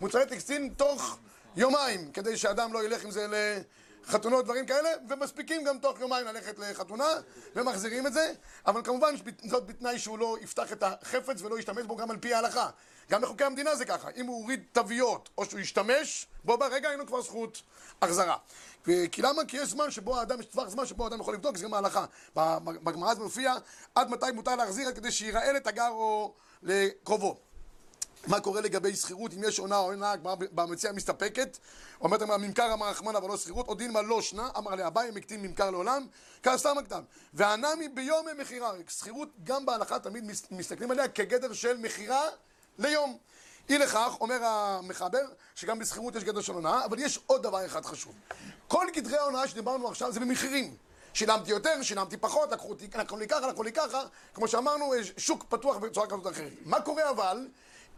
[0.00, 1.18] מוצרי טקסטיל תוך
[1.56, 3.26] יומיים, כדי שאדם לא ילך עם זה
[4.06, 7.08] לחתונות, דברים כאלה, ומספיקים גם תוך יומיים ללכת לחתונה,
[7.56, 8.32] ומחזירים את זה,
[8.66, 9.14] אבל כמובן
[9.44, 12.70] זאת בתנאי שהוא לא יפתח את החפץ ולא ישתמש בו גם על פי ההלכה.
[13.10, 16.98] גם בחוקי המדינה זה ככה, אם הוא הוריד תוויות או שהוא ישתמש, בו ברגע אין
[16.98, 17.62] לו כבר זכות
[18.02, 18.36] החזרה.
[18.84, 19.44] כי למה?
[19.48, 22.04] כי יש זמן שבו האדם, יש טווח זמן שבו האדם יכול לבדוק, זה גם ההלכה.
[22.56, 23.54] בגמרא זה מופיע
[23.94, 27.36] עד מתי מותר להחזיר כדי שיראה לתגר או לקרובו.
[28.26, 30.14] מה קורה לגבי שכירות, אם יש עונה או עונה,
[30.52, 31.58] במציאה מסתפקת.
[32.00, 35.10] אומרת אמר, ממכר אמר רחמנא אבל לא שכירות, עוד דין מה לא שנה, אמר לאביי
[35.10, 36.06] מקטין ממכר לעולם,
[36.42, 37.02] כעסתם הכתב.
[37.34, 42.22] והנמי ביום מכירה, שכירות גם בהלכה תמיד מסתכלים עליה כגדר של מכירה
[42.80, 43.18] ליום.
[43.68, 45.22] אי לכך, אומר המחבר,
[45.54, 48.14] שגם בשכירות יש גדר של הונאה, אבל יש עוד דבר אחד חשוב.
[48.68, 50.76] כל גדרי ההונאה שדיברנו עכשיו זה במחירים.
[51.14, 54.02] שילמתי יותר, שילמתי פחות, לקחו, לקחו לי ככה, לקחו לי ככה,
[54.34, 56.52] כמו שאמרנו, שוק פתוח בצורה כזאת או אחרת.
[56.64, 57.48] מה קורה אבל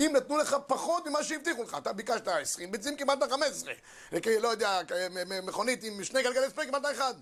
[0.00, 1.76] אם נתנו לך פחות ממה שהבטיחו לך?
[1.78, 3.72] אתה ביקשת 20 ביצים, קיבלת 15.
[4.40, 4.80] לא יודע,
[5.42, 7.14] מכונית עם שני גלגלי ספק, קיבלת אחד.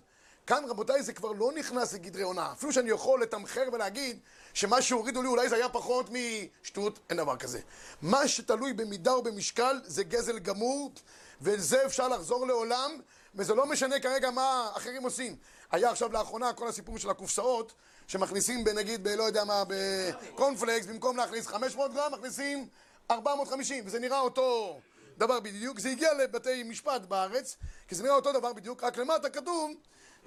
[0.51, 2.53] כאן רבותיי זה כבר לא נכנס לגדרי הונאה.
[2.53, 4.19] אפילו שאני יכול לתמחר ולהגיד
[4.55, 7.61] שמה שהורידו לי אולי זה היה פחות משטות, אין דבר כזה.
[8.03, 10.93] מה שתלוי במידה או במשקל זה גזל גמור,
[11.41, 12.91] וזה אפשר לחזור לעולם,
[13.35, 15.37] וזה לא משנה כרגע מה אחרים עושים.
[15.71, 17.73] היה עכשיו לאחרונה כל הסיפור של הקופסאות,
[18.07, 22.69] שמכניסים בנגיד, ב, לא יודע מה, בקורנפלקס, במקום להכניס 500 גרם, מכניסים
[23.11, 24.81] 450, וזה נראה אותו
[25.19, 25.79] דבר בדיוק.
[25.79, 27.57] זה הגיע לבתי משפט בארץ,
[27.89, 29.71] כי זה נראה אותו דבר בדיוק, רק למטה כתוב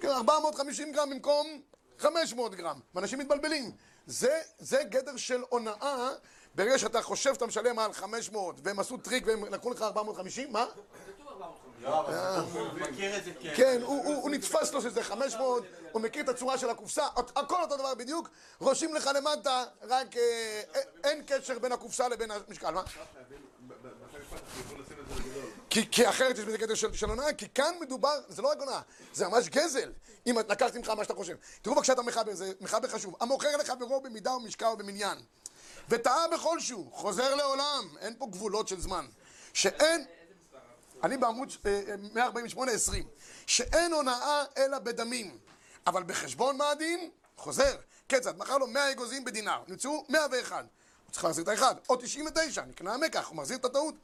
[0.04, 1.62] 450 גרם במקום
[1.98, 3.72] 500 גרם, ואנשים מתבלבלים.
[4.08, 6.10] זה, זה גדר של הונאה,
[6.56, 10.66] ברגע שאתה חושב שאתה משלם על 500, והם עשו טריק והם לקחו לך 450, מה?
[11.82, 13.46] לא, אבל הוא מכיר את זה כ...
[13.56, 17.96] כן, הוא, נתפס לו שזה 500, הוא מכיר את הצורה של הקופסה, הכל אותו דבר
[17.96, 18.30] בדיוק,
[18.60, 20.62] רושמים לך למטה, רק אה,
[21.04, 22.84] אין קשר בין הקופסה לבין המשקל, מה?
[25.74, 28.60] כי, כי אחרת יש בזה קטע של, של הונאה, כי כאן מדובר, זה לא רק
[28.60, 28.82] הונאה,
[29.14, 29.92] זה ממש גזל,
[30.28, 31.36] אם לקחתי ממך מה שאתה חושב.
[31.62, 33.16] תראו בבקשה את המחבר, זה מחבר חשוב.
[33.20, 35.18] המוכר לחברו במידה ומשקל ובמניין,
[35.90, 39.06] וטעה בכל שהוא, חוזר לעולם, אין פה גבולות של זמן.
[39.54, 40.06] שאין...
[41.04, 41.50] אני בעמוד
[42.16, 42.18] 148-20,
[43.48, 45.38] שאין הונאה אלא בדמים,
[45.88, 47.10] אבל בחשבון מה הדין?
[47.38, 47.76] חוזר.
[48.10, 48.38] כיצד?
[48.38, 50.66] מכר לו 100 אגוזים בדינר, נמצאו 101.
[51.06, 53.96] הוא צריך להחזיר את האחד, או 99, נקנה המקח, הוא מחזיר את הטעות.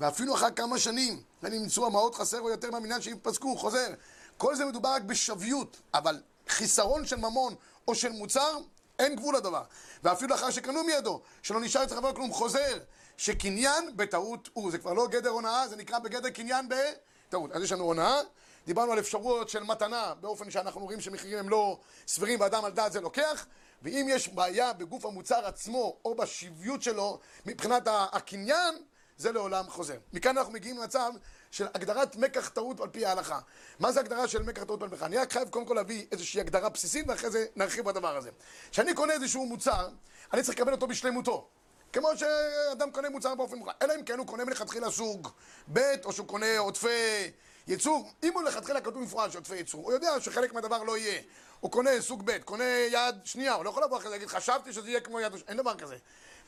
[0.00, 3.88] ואפילו אחר כמה שנים, בין אם המעות חסר או יותר מהמניין שהם פסקו, חוזר.
[4.36, 7.54] כל זה מדובר רק בשוויות, אבל חיסרון של ממון
[7.88, 8.58] או של מוצר,
[8.98, 9.62] אין גבול לדבר.
[10.02, 12.78] ואפילו אחר שקנו מידו, שלא נשאר אצל חבר כלום, חוזר.
[13.16, 17.52] שקניין בטעות הוא, זה כבר לא גדר הונאה, זה נקרא בגדר קניין בטעות.
[17.52, 18.20] אז יש לנו הונאה,
[18.66, 22.92] דיברנו על אפשרויות של מתנה, באופן שאנחנו רואים שמחירים הם לא סבירים ואדם על דעת
[22.92, 23.46] זה לוקח,
[23.82, 28.74] ואם יש בעיה בגוף המוצר עצמו או בשביות שלו מבחינת הקניין,
[29.18, 29.96] זה לעולם חוזר.
[30.12, 31.10] מכאן אנחנו מגיעים למצב
[31.50, 33.38] של הגדרת מקח טעות על פי ההלכה.
[33.78, 35.06] מה זה הגדרה של מקח טעות על פי ההלכה?
[35.06, 38.30] אני רק חייב קודם כל להביא איזושהי הגדרה בסיסית ואחרי זה נרחיב בדבר הזה.
[38.70, 39.88] כשאני קונה איזשהו מוצר,
[40.32, 41.48] אני צריך לקבל אותו בשלמותו.
[41.92, 43.72] כמו שאדם קונה מוצר באופן מוכן.
[43.82, 45.28] אלא אם כן הוא קונה מלכתחילה סוג
[45.72, 47.30] ב' או שהוא קונה עודפי
[47.68, 48.10] ייצור.
[48.22, 51.20] אם הוא לכתחילה כתוב מפורש עודפי ייצור, הוא יודע שחלק מהדבר לא יהיה.
[51.60, 54.72] הוא קונה סוג ב', קונה יד שנייה, הוא לא יכול לבוא אחרי זה ולהגיד חשבתי
[54.72, 55.32] שזה יהיה כמו יד...
[55.48, 55.96] אין דבר כזה.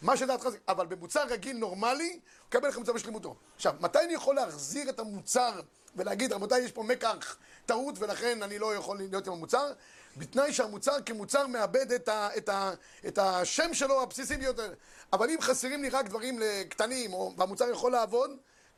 [0.03, 0.59] מה שדעתך זה...
[0.69, 3.37] אבל במוצר רגיל נורמלי, הוא יקבל לך מוצר בשלמותו.
[3.57, 5.61] עכשיו, מתי אני יכול להחזיר את המוצר
[5.97, 7.37] ולהגיד, רבותיי, יש פה מקח
[7.67, 9.73] טעות ולכן אני לא יכול להיות עם המוצר?
[10.17, 12.73] בתנאי שהמוצר כמוצר מאבד את, ה, את, ה,
[13.07, 14.75] את השם שלו הבסיסי ביותר.
[15.13, 18.31] אבל אם חסרים לי רק דברים קטנים, או, והמוצר יכול לעבוד,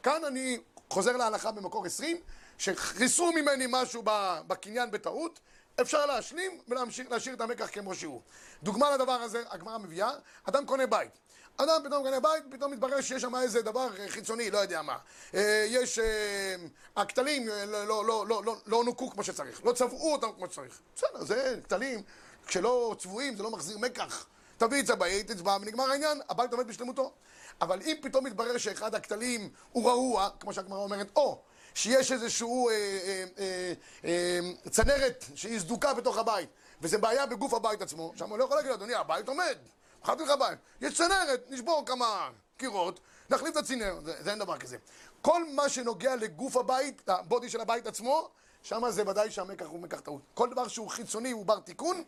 [0.02, 0.58] כאן אני
[0.90, 2.16] חוזר להלכה במקור 20,
[2.58, 4.02] שחיסרו ממני משהו
[4.46, 5.40] בקניין בטעות,
[5.80, 8.20] אפשר להשלים ולהשאיר את המקח כמו שהוא.
[8.62, 10.11] דוגמה לדבר הזה, הגמרא מביאה,
[10.44, 11.11] אדם קונה בית.
[11.56, 14.98] אדם פתאום קונה בית, פתאום מתברר שיש שם איזה דבר חיצוני, לא יודע מה.
[15.35, 15.98] אה, יש...
[15.98, 16.56] אה,
[16.96, 20.80] הכתלים לא, לא, לא, לא, לא, לא נוקו כמו שצריך, לא צבעו אותם כמו שצריך.
[20.96, 22.02] בסדר, זה כתלים,
[22.46, 24.26] כשלא צבועים זה לא מחזיר מקח.
[24.56, 27.12] תביא את זה ביית, תצבע ונגמר העניין, הבית עומד בשלמותו.
[27.61, 31.42] אבל אם פתאום מתברר שאחד הכתלים הוא רעוע, כמו שהגמרא אומרת, או
[31.74, 33.72] שיש איזשהו אה, אה, אה,
[34.04, 36.48] אה, צנרת שהיא סדוקה בתוך הבית,
[36.80, 39.58] וזה בעיה בגוף הבית עצמו, שם הוא לא יכול להגיד, אדוני, הבית עומד.
[40.02, 40.58] מכרתי לך בית.
[40.80, 44.76] יש צנרת, נשבור כמה קירות, נחליף את הצינר, זה, זה אין דבר כזה.
[45.22, 48.28] כל מה שנוגע לגוף הבית, הבודי של הבית עצמו,
[48.62, 50.22] שם זה ודאי שהמקח הוא מקח טעות.
[50.35, 52.02] כל דבר שהוא חיצוני, הוא בר תיקון,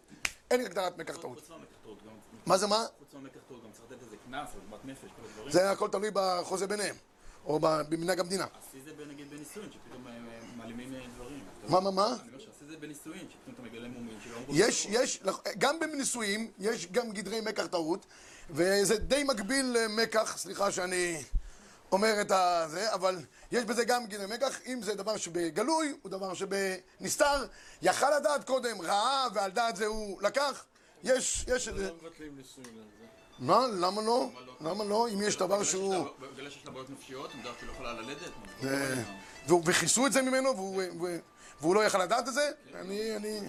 [0.51, 1.51] אין הגדרת מקח טעות.
[2.47, 2.87] מה זה מה?
[2.99, 5.51] חוץ מהמקח טעות, גם צריך לתת איזה קנס, עוגמת נפש, כל הדברים.
[5.51, 6.97] זה הכל תלוי בחוזה ביניהם,
[7.47, 8.47] או במנהג המדינה.
[8.69, 10.07] עשי זה נגיד בנישואין, שפתאום
[10.57, 11.45] מעלימים דברים.
[11.69, 12.07] מה, מה, מה?
[12.07, 14.53] אני אומר שעשי זה בנישואין, שפתאום אתה מגלה מומים שלא אמרו...
[14.55, 15.23] יש, יש,
[15.59, 18.07] גם בנישואים, יש גם גדרי מקח טעות,
[18.51, 21.23] וזה די מקביל למקח, סליחה שאני
[21.93, 23.19] אומר את הזה, אבל
[23.53, 27.47] יש בזה גם גדרי מקח, אם זה דבר שבגלוי, הוא דבר שבנסתר,
[27.83, 30.65] יכל לדעת קודם, ראה, ועל דעת זה הוא לקח,
[31.05, 31.69] יש, יש...
[31.69, 33.05] לא מבטלים נישואין על זה.
[33.39, 33.67] מה?
[33.81, 34.29] למה לא?
[34.61, 35.09] למה לא?
[35.15, 36.07] אם יש דבר שהוא...
[36.35, 38.31] בגלל שיש לה בעיות נפשיות, יודעת שהיא לא יכולה ללדת?
[39.65, 40.77] וכיסו את זה ממנו,
[41.61, 42.51] והוא לא יכל לדעת את זה?
[42.75, 43.41] אני, אני...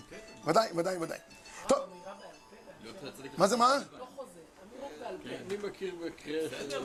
[0.45, 1.17] ודאי, ודאי, ודאי.
[1.67, 1.79] טוב.
[3.37, 3.77] מה זה מה?
[5.25, 6.39] אני מכיר מקרה.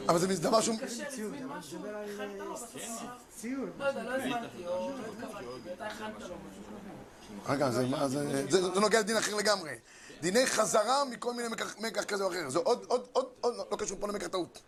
[0.08, 0.76] אבל זה דבר שהוא...
[3.78, 4.16] לא לא
[4.58, 4.90] לא.
[7.48, 9.72] רגע, זה נוגע לדין אחר לגמרי.
[10.20, 12.50] דיני חזרה מכל מיני מקח כזה או אחר.
[12.50, 14.60] זה עוד, עוד, עוד, עוד, לא קשור פה למקח טעות.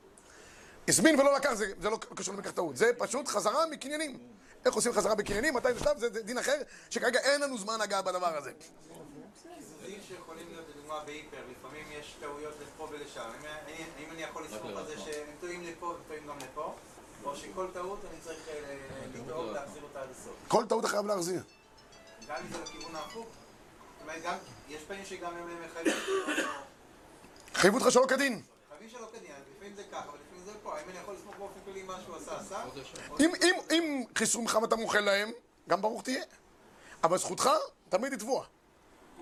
[0.88, 2.76] הזמין ולא לקח, זה, זה לא קשור למקח טעות.
[2.76, 4.18] זה פשוט חזרה מקניינים.
[4.64, 8.04] איך עושים חזרה בקניינים, מתי זה שלב, זה דין אחר, שכרגע אין לנו זמן לגעת
[8.04, 8.52] בדבר הזה.
[9.80, 13.30] דברים שיכולים להיות לדוגמה בהיפר, לפעמים יש טעויות לפה ולשם.
[13.96, 16.74] האם אני יכול לסמוך על זה שהם טועים לפה וטועים גם לפה?
[17.24, 18.38] או שכל טעות אני צריך
[19.14, 20.32] לדאוג להחזיר אותה עד הסוף?
[20.48, 21.42] כל טעות אתה חייב להחזיר.
[22.28, 23.26] גם אם זה לכיוון ההפוך?
[24.24, 24.34] גם,
[24.68, 25.92] יש פעמים שגם הם מחייבים...
[27.54, 28.42] חייבו אותך שלא כדין.
[28.68, 30.78] חייבים שלא כדין, לפעמים זה ככה, אבל לפעמים זה פה.
[30.78, 32.64] האם אני יכול לסמוך באופן כללי מה שהוא עשה, עשה?
[33.20, 35.30] אם, אם, אם חיסרו ממך ואתה מוכל להם,
[35.68, 36.24] גם ברוך תהיה.
[37.04, 37.50] אבל זכותך
[37.88, 38.44] תמיד לתבוע.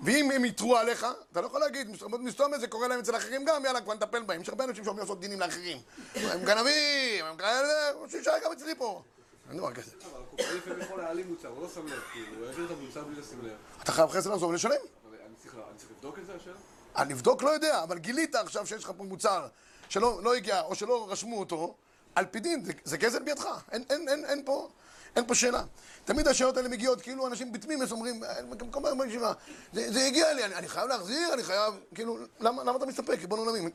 [0.03, 1.91] ואם הם יתרו עליך, אתה לא יכול להגיד,
[2.21, 4.41] מסתום זה קורה להם אצל אחרים גם, יאללה, כבר נטפל בהם.
[4.41, 5.79] יש הרבה אנשים שאומרים לעשות דינים לאחרים.
[6.15, 9.03] הם גנבים, הם כאלה, שישאר גם אצלי פה.
[9.49, 9.91] אין דבר כזה.
[10.13, 13.05] אבל הקופה לפעמים יכול להעלים מוצר, הוא לא שם לב, כאילו, הוא העביר את המוצר
[13.05, 13.53] בלי לשים לב.
[13.83, 14.71] אתה חייב זה לחזור ולשלם.
[14.71, 15.57] אני צריך
[15.91, 16.57] לבדוק את זה השאלה?
[16.97, 19.49] אני לבדוק לא יודע, אבל גילית עכשיו שיש לך פה מוצר
[19.89, 21.75] שלא לא הגיע, או שלא רשמו אותו,
[22.15, 23.47] על פי דין, זה, גזל בידך.
[23.73, 24.69] אין, פה...
[25.17, 25.63] אין פה שאלה.
[26.05, 29.33] תמיד השאלות האלה מגיעות, כאילו אנשים בתמימס אומרים, מקום בישיבה,
[29.73, 33.19] זה, זה הגיע לי, אני, אני חייב להחזיר, אני חייב, כאילו, למה, למה אתה מסתפק,
[33.21, 33.71] ריבון עולמים?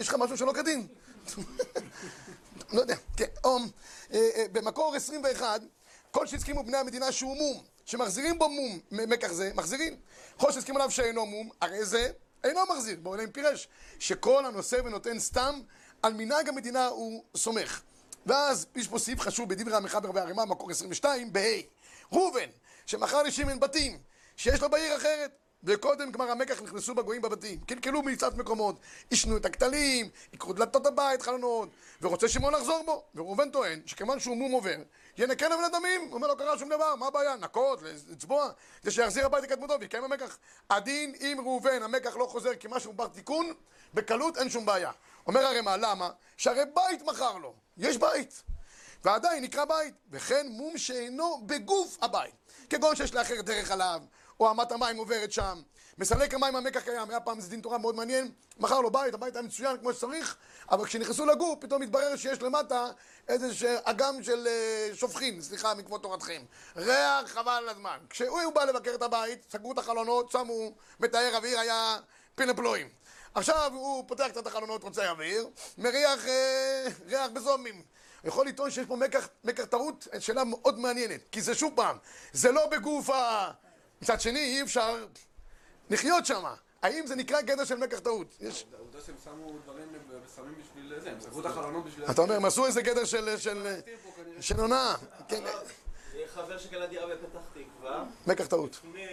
[0.00, 0.86] יש לך משהו שלא כדין?
[2.72, 3.58] לא יודע, כן, או,
[4.12, 5.60] אה, אה, במקור 21,
[6.10, 9.96] כל שהסכימו בני המדינה שהוא מום, שמחזירים בו מום, מקח זה, מחזירים.
[10.36, 12.10] כל שהסכימו עליו שאינו מום, הרי זה
[12.44, 15.60] אינו מחזיר, בואו נראה אם פירש, שכל הנושא ונותן סתם,
[16.02, 17.82] על מנהג המדינה הוא סומך.
[18.26, 21.40] ואז יש פה סעיף חשוב בדברי המחבר והרימה, מקור 22, בה'
[22.12, 22.48] ראובן,
[22.86, 23.98] שמכר לשמן בתים,
[24.36, 25.30] שיש לו בעיר אחרת,
[25.64, 28.76] וקודם גמר המקח נכנסו בגויים בבתים, קלקלו מקצת מקומות,
[29.10, 31.68] עישנו את הכתלים, יקרו דלתות הבית, חלונות,
[32.02, 33.02] ורוצה שמעון לחזור בו.
[33.14, 34.76] וראובן טוען שכיוון שהוא מום עובר,
[35.18, 37.36] ינקה לבן אדמים, הוא אומר לא קרה שום דבר, מה הבעיה?
[37.36, 38.50] נקות, לצבוע,
[38.82, 40.38] זה שיחזיר הביתה לקדמותו ויקיים המקח.
[40.70, 43.52] הדין אם ראובן, המקח לא חוזר כמשהו בר תיקון,
[43.94, 44.90] בקלות אין שום בעיה.
[45.26, 46.10] אומר הרמ"א, למה?
[46.36, 48.42] שהרי בית מכר לו, יש בית.
[49.04, 52.34] ועדיין נקרא בית, וכן מום שאינו בגוף הבית,
[52.70, 54.02] כגון שיש לאחר דרך עליו,
[54.40, 55.60] או אמת המים עוברת שם.
[55.98, 59.36] מסלק המים המקח קיים, היה פעם איזה דין תורה מאוד מעניין, מכר לו בית, הבית
[59.36, 60.36] היה מצוין כמו שצריך,
[60.70, 62.86] אבל כשנכנסו לגור פתאום התברר שיש למטה
[63.28, 66.42] איזה אגם של אה, שופכין, סליחה מכבוד תורתכם.
[66.76, 67.98] ריח חבל על הזמן.
[68.10, 71.96] כשהוא בא לבקר את הבית, סגרו את החלונות, שמו מטהר אוויר, היה
[72.34, 72.88] פינפלואים.
[73.34, 75.48] עכשיו הוא פותח קצת את החלונות, רוצה אוויר,
[75.78, 77.82] מריח אה, ריח בזומים.
[78.24, 81.20] יכול לטעון שיש פה מקח, מקח טעות, שאלה מאוד מעניינת.
[81.32, 81.96] כי זה שוב פעם,
[82.32, 83.50] זה לא בגוף ה...
[84.02, 85.04] מצד שני, אי אפשר
[85.90, 86.44] לחיות שם.
[86.82, 88.36] האם זה נקרא גדר של מקח טעות?
[88.40, 88.64] יש...
[88.76, 89.88] העובדה שהם שמו דברים
[90.26, 92.04] ושמים בשביל זה, הם סגרו את החלונות בשביל...
[92.10, 93.38] אתה אומר, הם עשו איזה גדר של...
[93.38, 93.76] של...
[94.40, 94.94] של הונאה.
[95.28, 95.42] כן,
[96.34, 98.80] חבר שקנה דירה בפתח תקווה, מקח טעות.
[98.84, 99.06] לפני...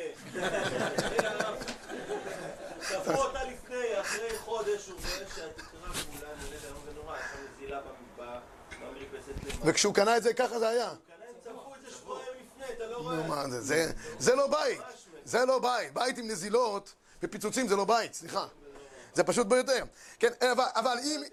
[2.80, 5.80] צפו אותה לפני, אחרי חודש הוא רואה שהתקרה
[6.12, 7.82] כולה נראית היום ונורא, יש שם נזילה
[8.18, 9.62] במרפסת.
[9.66, 10.90] וכשהוא קנה את זה, ככה זה היה.
[10.90, 10.96] הם
[11.42, 12.55] צפו את זה שבועיים לפני, אתה לא רואה?
[12.55, 12.55] נו, מה
[13.60, 13.92] זה?
[14.20, 14.80] זה, לא בית.
[15.26, 15.94] זה לא בית.
[15.94, 18.48] בית עם נזילות ופיצוצים זה לא בית, סליחה.
[19.14, 19.84] זה פשוט ביותר.
[20.20, 21.24] כן, אבל, אבל אם...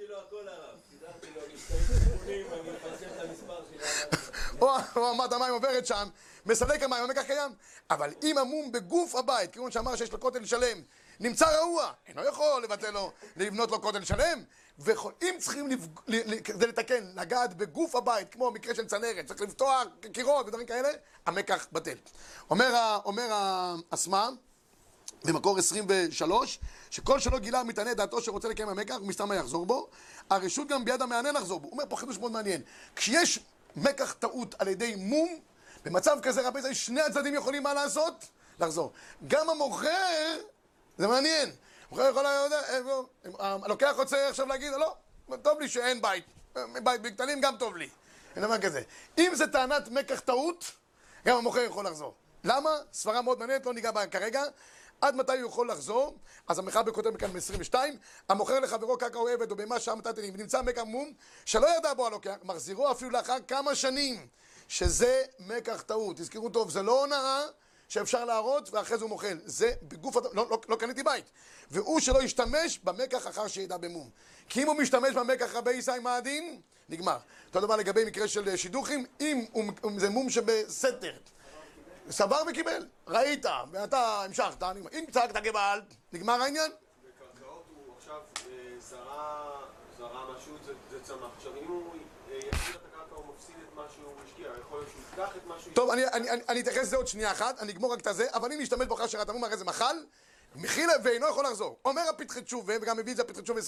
[4.97, 6.09] או אמת המים עוברת שם,
[6.47, 7.53] מסלק המים, המקח קיים.
[7.91, 10.83] אבל אם המום בגוף הבית, כיוון שאמר שיש לו כותל שלם,
[11.21, 14.45] נמצא רעוע, אינו יכול לבטל לו, לבנות לו כותל שלם.
[14.79, 15.87] ואם צריכים, לפג...
[16.45, 19.83] כדי לתקן, לגעת בגוף הבית, כמו מקרה של צנרת, צריך לפתוח
[20.13, 20.89] קירות ודברים כאלה,
[21.27, 21.97] המקח בטל.
[22.51, 23.29] אומר, אומר
[23.93, 24.29] הסמ"א,
[25.25, 26.59] במקור 23,
[26.91, 29.89] שכל שלא גילה מתענה דעתו שרוצה לקיים המקח, הוא מסתמה יחזור בו.
[30.31, 31.67] הרשות גם ביד המענה לחזור בו.
[31.67, 32.63] הוא אומר פה חידוש מאוד מעניין.
[32.97, 33.39] כשיש
[33.77, 35.29] מקח טעות על ידי מום,
[35.85, 38.25] במצב כזה רבי זי, שני הצדדים יכולים מה לעשות?
[38.61, 38.93] לחזור.
[39.29, 40.37] גם המוכר,
[40.99, 41.51] זה מעניין.
[41.93, 42.53] המוכר יכול להיות,
[43.39, 44.95] הלוקח רוצה עכשיו להגיד, לא,
[45.43, 46.25] טוב לי שאין בית.
[46.83, 47.89] בית בקטנים גם טוב לי.
[48.37, 48.83] אין דבר כזה.
[49.19, 50.65] אם זה טענת מקח טעות,
[51.27, 52.15] גם המוכר יכול לחזור.
[52.45, 52.71] למה?
[52.93, 54.43] סברה מאוד מעניינת, לא ניגע בה כרגע.
[55.01, 56.17] עד מתי הוא יכול לחזור?
[56.49, 57.75] אז המחבר כותב כאן ב-22,
[58.29, 61.13] המוכר לחברו קרקע או עבד או בהמה נתתי לי, ונמצא מקח מום,
[61.45, 64.27] שלא ידע בו הלוקח, מחזירו אפילו לאחר כמה שנים,
[64.69, 66.17] שזה מקח טעות.
[66.17, 67.43] תזכרו טוב, זה לא הונאה
[67.93, 69.39] שאפשר להראות ואחרי זה הוא מוחל.
[69.45, 71.25] זה בגוף, הד- לא, לא, לא קניתי בית.
[71.71, 74.11] והוא שלא ישתמש במקח אחר שידע במום.
[74.49, 76.61] כי אם הוא משתמש במקח רבי ישי מה הדין?
[76.89, 77.17] נגמר.
[77.47, 79.65] אותו דבר לגבי מקרה של אה, שידוכים, אם הוא,
[79.97, 81.13] זה מום שבסתר.
[82.11, 84.91] סבר וקיבל, ראית, ואתה המשכת, נגמר.
[84.93, 86.71] אם צעקת גבעל, נגמר העניין?
[86.71, 89.51] בקרקעות הוא עכשיו אה, זרע,
[89.99, 90.53] זרע משהו,
[90.91, 91.19] זה צמח.
[91.37, 91.95] עכשיו אם הוא
[95.75, 98.87] טוב, אני, אתייחס לזה עוד שנייה אחת, אני אגמור רק את הזה, אבל אם נשתמש
[98.87, 99.97] בו אחר שירת המום, הרי זה מחל,
[100.57, 101.79] מכיל ואינו יכול לחזור.
[101.85, 103.65] אומר הפתחי תשובה, וגם מביא את זה הפתחי תשובה 25-26,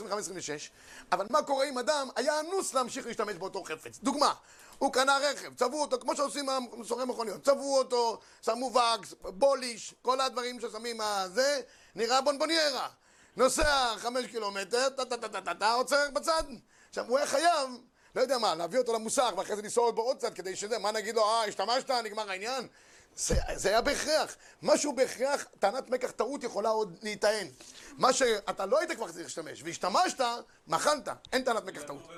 [1.12, 3.98] אבל מה קורה אם אדם היה אנוס להמשיך להשתמש באותו חפץ?
[4.03, 4.35] דוגמה,
[4.79, 6.46] הוא קנה רכב, צבעו אותו, כמו שעושים
[6.77, 11.61] מסורי מכוניות, צבעו אותו, שמו וגס, בוליש, כל הדברים ששמים אה, זה,
[11.94, 12.88] נראה בונבוניירה.
[13.37, 16.42] נוסע חמש קילומטר, טה-טה-טה-טה-טה, עוצר בצד.
[16.88, 17.70] עכשיו, הוא היה חייב,
[18.16, 20.92] לא יודע מה, להביא אותו למוסך, ואחרי זה לנסוע בו עוד קצת, כדי שזה, מה
[20.92, 22.68] נגיד לו, אה, השתמשת, נגמר העניין?
[23.16, 24.37] זה, זה היה בהכרח.
[24.62, 27.46] משהו בהכרח, טענת מקח טעות יכולה עוד להיטען.
[27.98, 30.24] מה שאתה לא היית כבר צריך להשתמש, והשתמשת,
[30.66, 32.09] מחלת, אין טענת מקח טעות.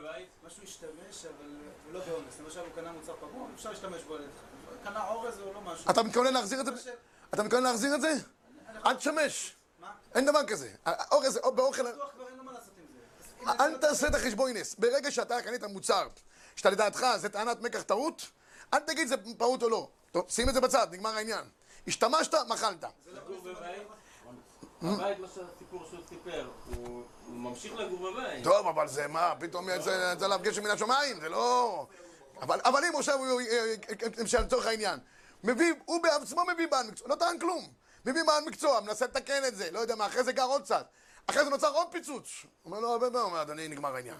[0.47, 2.35] משהו השתמש, אבל הוא לא באונס.
[2.45, 4.17] למשל, הוא קנה מוצר פגום, אפשר להשתמש בו.
[4.85, 5.91] קנה אורז או לא משהו.
[5.91, 6.93] אתה מתכוון להחזיר את זה?
[7.35, 8.15] אתה מתכוון להחזיר את זה?
[8.87, 9.57] אל תשמש.
[10.15, 10.71] אין דבר כזה.
[11.13, 11.93] אורז, או באוכל...
[11.93, 13.36] בטוח כבר אין לו מה לעשות עם זה.
[13.49, 14.75] אל תעשה את החשבונינס.
[14.79, 16.09] ברגע שאתה קנית מוצר,
[16.57, 18.23] שאתה לדעתך זה טענת מקח טעות,
[18.75, 19.89] אל תגיד זה פעוט או לא.
[20.13, 21.45] טוב, שים את זה בצד, נגמר העניין.
[21.89, 22.85] השתמשת, מחלת.
[23.07, 23.83] לגור בבית,
[24.83, 28.45] הבית, מה שהסיפור שהוא סיפר, הוא ממשיך לגור בבית.
[28.45, 31.87] טוב, אבל זה מה, פתאום יצא עליו גשם מן השמיים, זה לא...
[32.43, 33.41] אבל, אם עכשיו הוא,
[34.41, 34.99] לצורך העניין,
[35.45, 37.69] מביא, הוא בעצמו מביא בעל מקצוע, לא טען כלום.
[38.07, 40.87] מביא בעל מקצוע, מנסה לתקן את זה, לא יודע מה, אחרי זה גר עוד קצת.
[41.27, 42.29] אחרי זה נוצר עוד פיצוץ.
[42.43, 44.17] הוא אומר לו, הרבה פעמים, אומר, אדוני, נגמר העניין.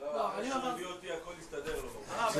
[0.00, 1.88] לא, אני אמרתי- אותי הכל יסתדר לו.
[2.18, 2.38] אמרתי,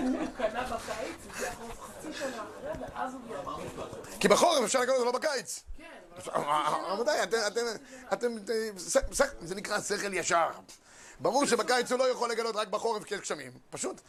[0.00, 3.40] הוא קנה בקיץ, זה יכול חצי שנה אחרי, ואז הוא גייר.
[4.20, 5.62] כי בחורף אפשר לקנות אותו לא בקיץ.
[5.78, 5.84] כן,
[6.86, 7.60] רבותיי, אתם, אתם,
[8.12, 8.36] אתם,
[9.40, 10.48] זה נקרא שכל ישר.
[11.20, 14.00] ברור שבקיץ הוא לא יכול לגלות רק בחורף כי יש גשמים, פשוט.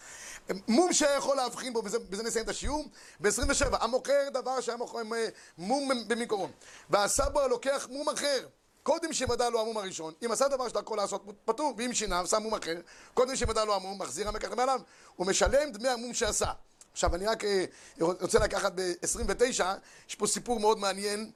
[0.67, 2.85] מום שהיה יכול להבחין בו, בזה, בזה נסיים את השיעור,
[3.19, 6.49] ב-27, המוכר דבר שהיה מוכר אה, מום במקורו,
[6.89, 8.47] ועשה בו הלוקח מום אחר.
[8.83, 12.53] קודם שוודא לו המום הראשון, אם עשה דבר שדרכו לעשות פטור, ואם שינה, עשה מום
[12.53, 12.75] אחר,
[13.13, 14.81] קודם שוודא לו המום, מחזיר המקח מעליו,
[15.15, 16.51] הוא משלם דמי המום שעשה.
[16.91, 17.65] עכשיו, אני רק אה,
[17.99, 19.63] רוצה לקחת ב-29,
[20.09, 21.31] יש פה סיפור מאוד מעניין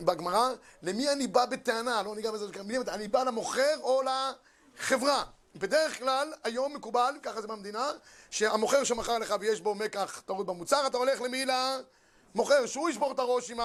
[0.00, 0.50] בגמרא,
[0.82, 2.46] למי אני בא בטענה, לא ניגע בזה,
[2.88, 5.24] אני בא- למוכר או לחברה.
[5.54, 7.90] בדרך כלל, היום מקובל, ככה זה במדינה,
[8.30, 11.44] שהמוכר שמכר לך ויש בו מקח טעות במוצר, אתה הולך למי?
[12.34, 13.60] מוכר שהוא ישבור את הראש עם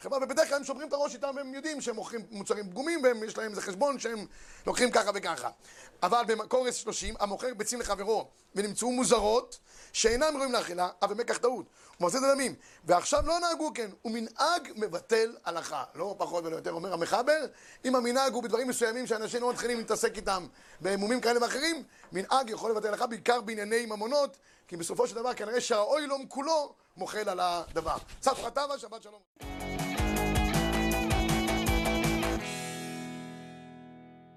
[0.00, 3.38] החברה, ובדרך כלל הם שוברים את הראש איתם, והם יודעים שהם מוכרים מוצרים פגומים, ויש
[3.38, 4.26] להם איזה חשבון שהם
[4.66, 5.48] לוקחים ככה וככה.
[6.02, 9.58] אבל בקורס 30, המוכר ביצים לחברו, ונמצאו מוזרות,
[9.92, 11.66] שאינם ראויים לאכילה, אף במקח טעות.
[11.98, 12.54] הוא מחזיר את הדמים.
[12.84, 15.84] ועכשיו לא נהגו כן, הוא מנהג מבטל הלכה.
[15.94, 17.46] לא פחות ולא יותר, אומר המחבר,
[17.84, 20.46] אם המנהג הוא בדברים מסוימים שאנשים לא מתחילים להתעסק איתם
[20.80, 21.82] במומים כאלה ואחרים,
[22.12, 24.36] מנהג יכול לבטל הלכה, בעיקר בענייני ממונות,
[24.68, 27.96] כי בסופו של דבר כנראה שהאוילום כולו מוחל על הדבר.
[28.20, 29.89] צפרא טבא, שבת שלום.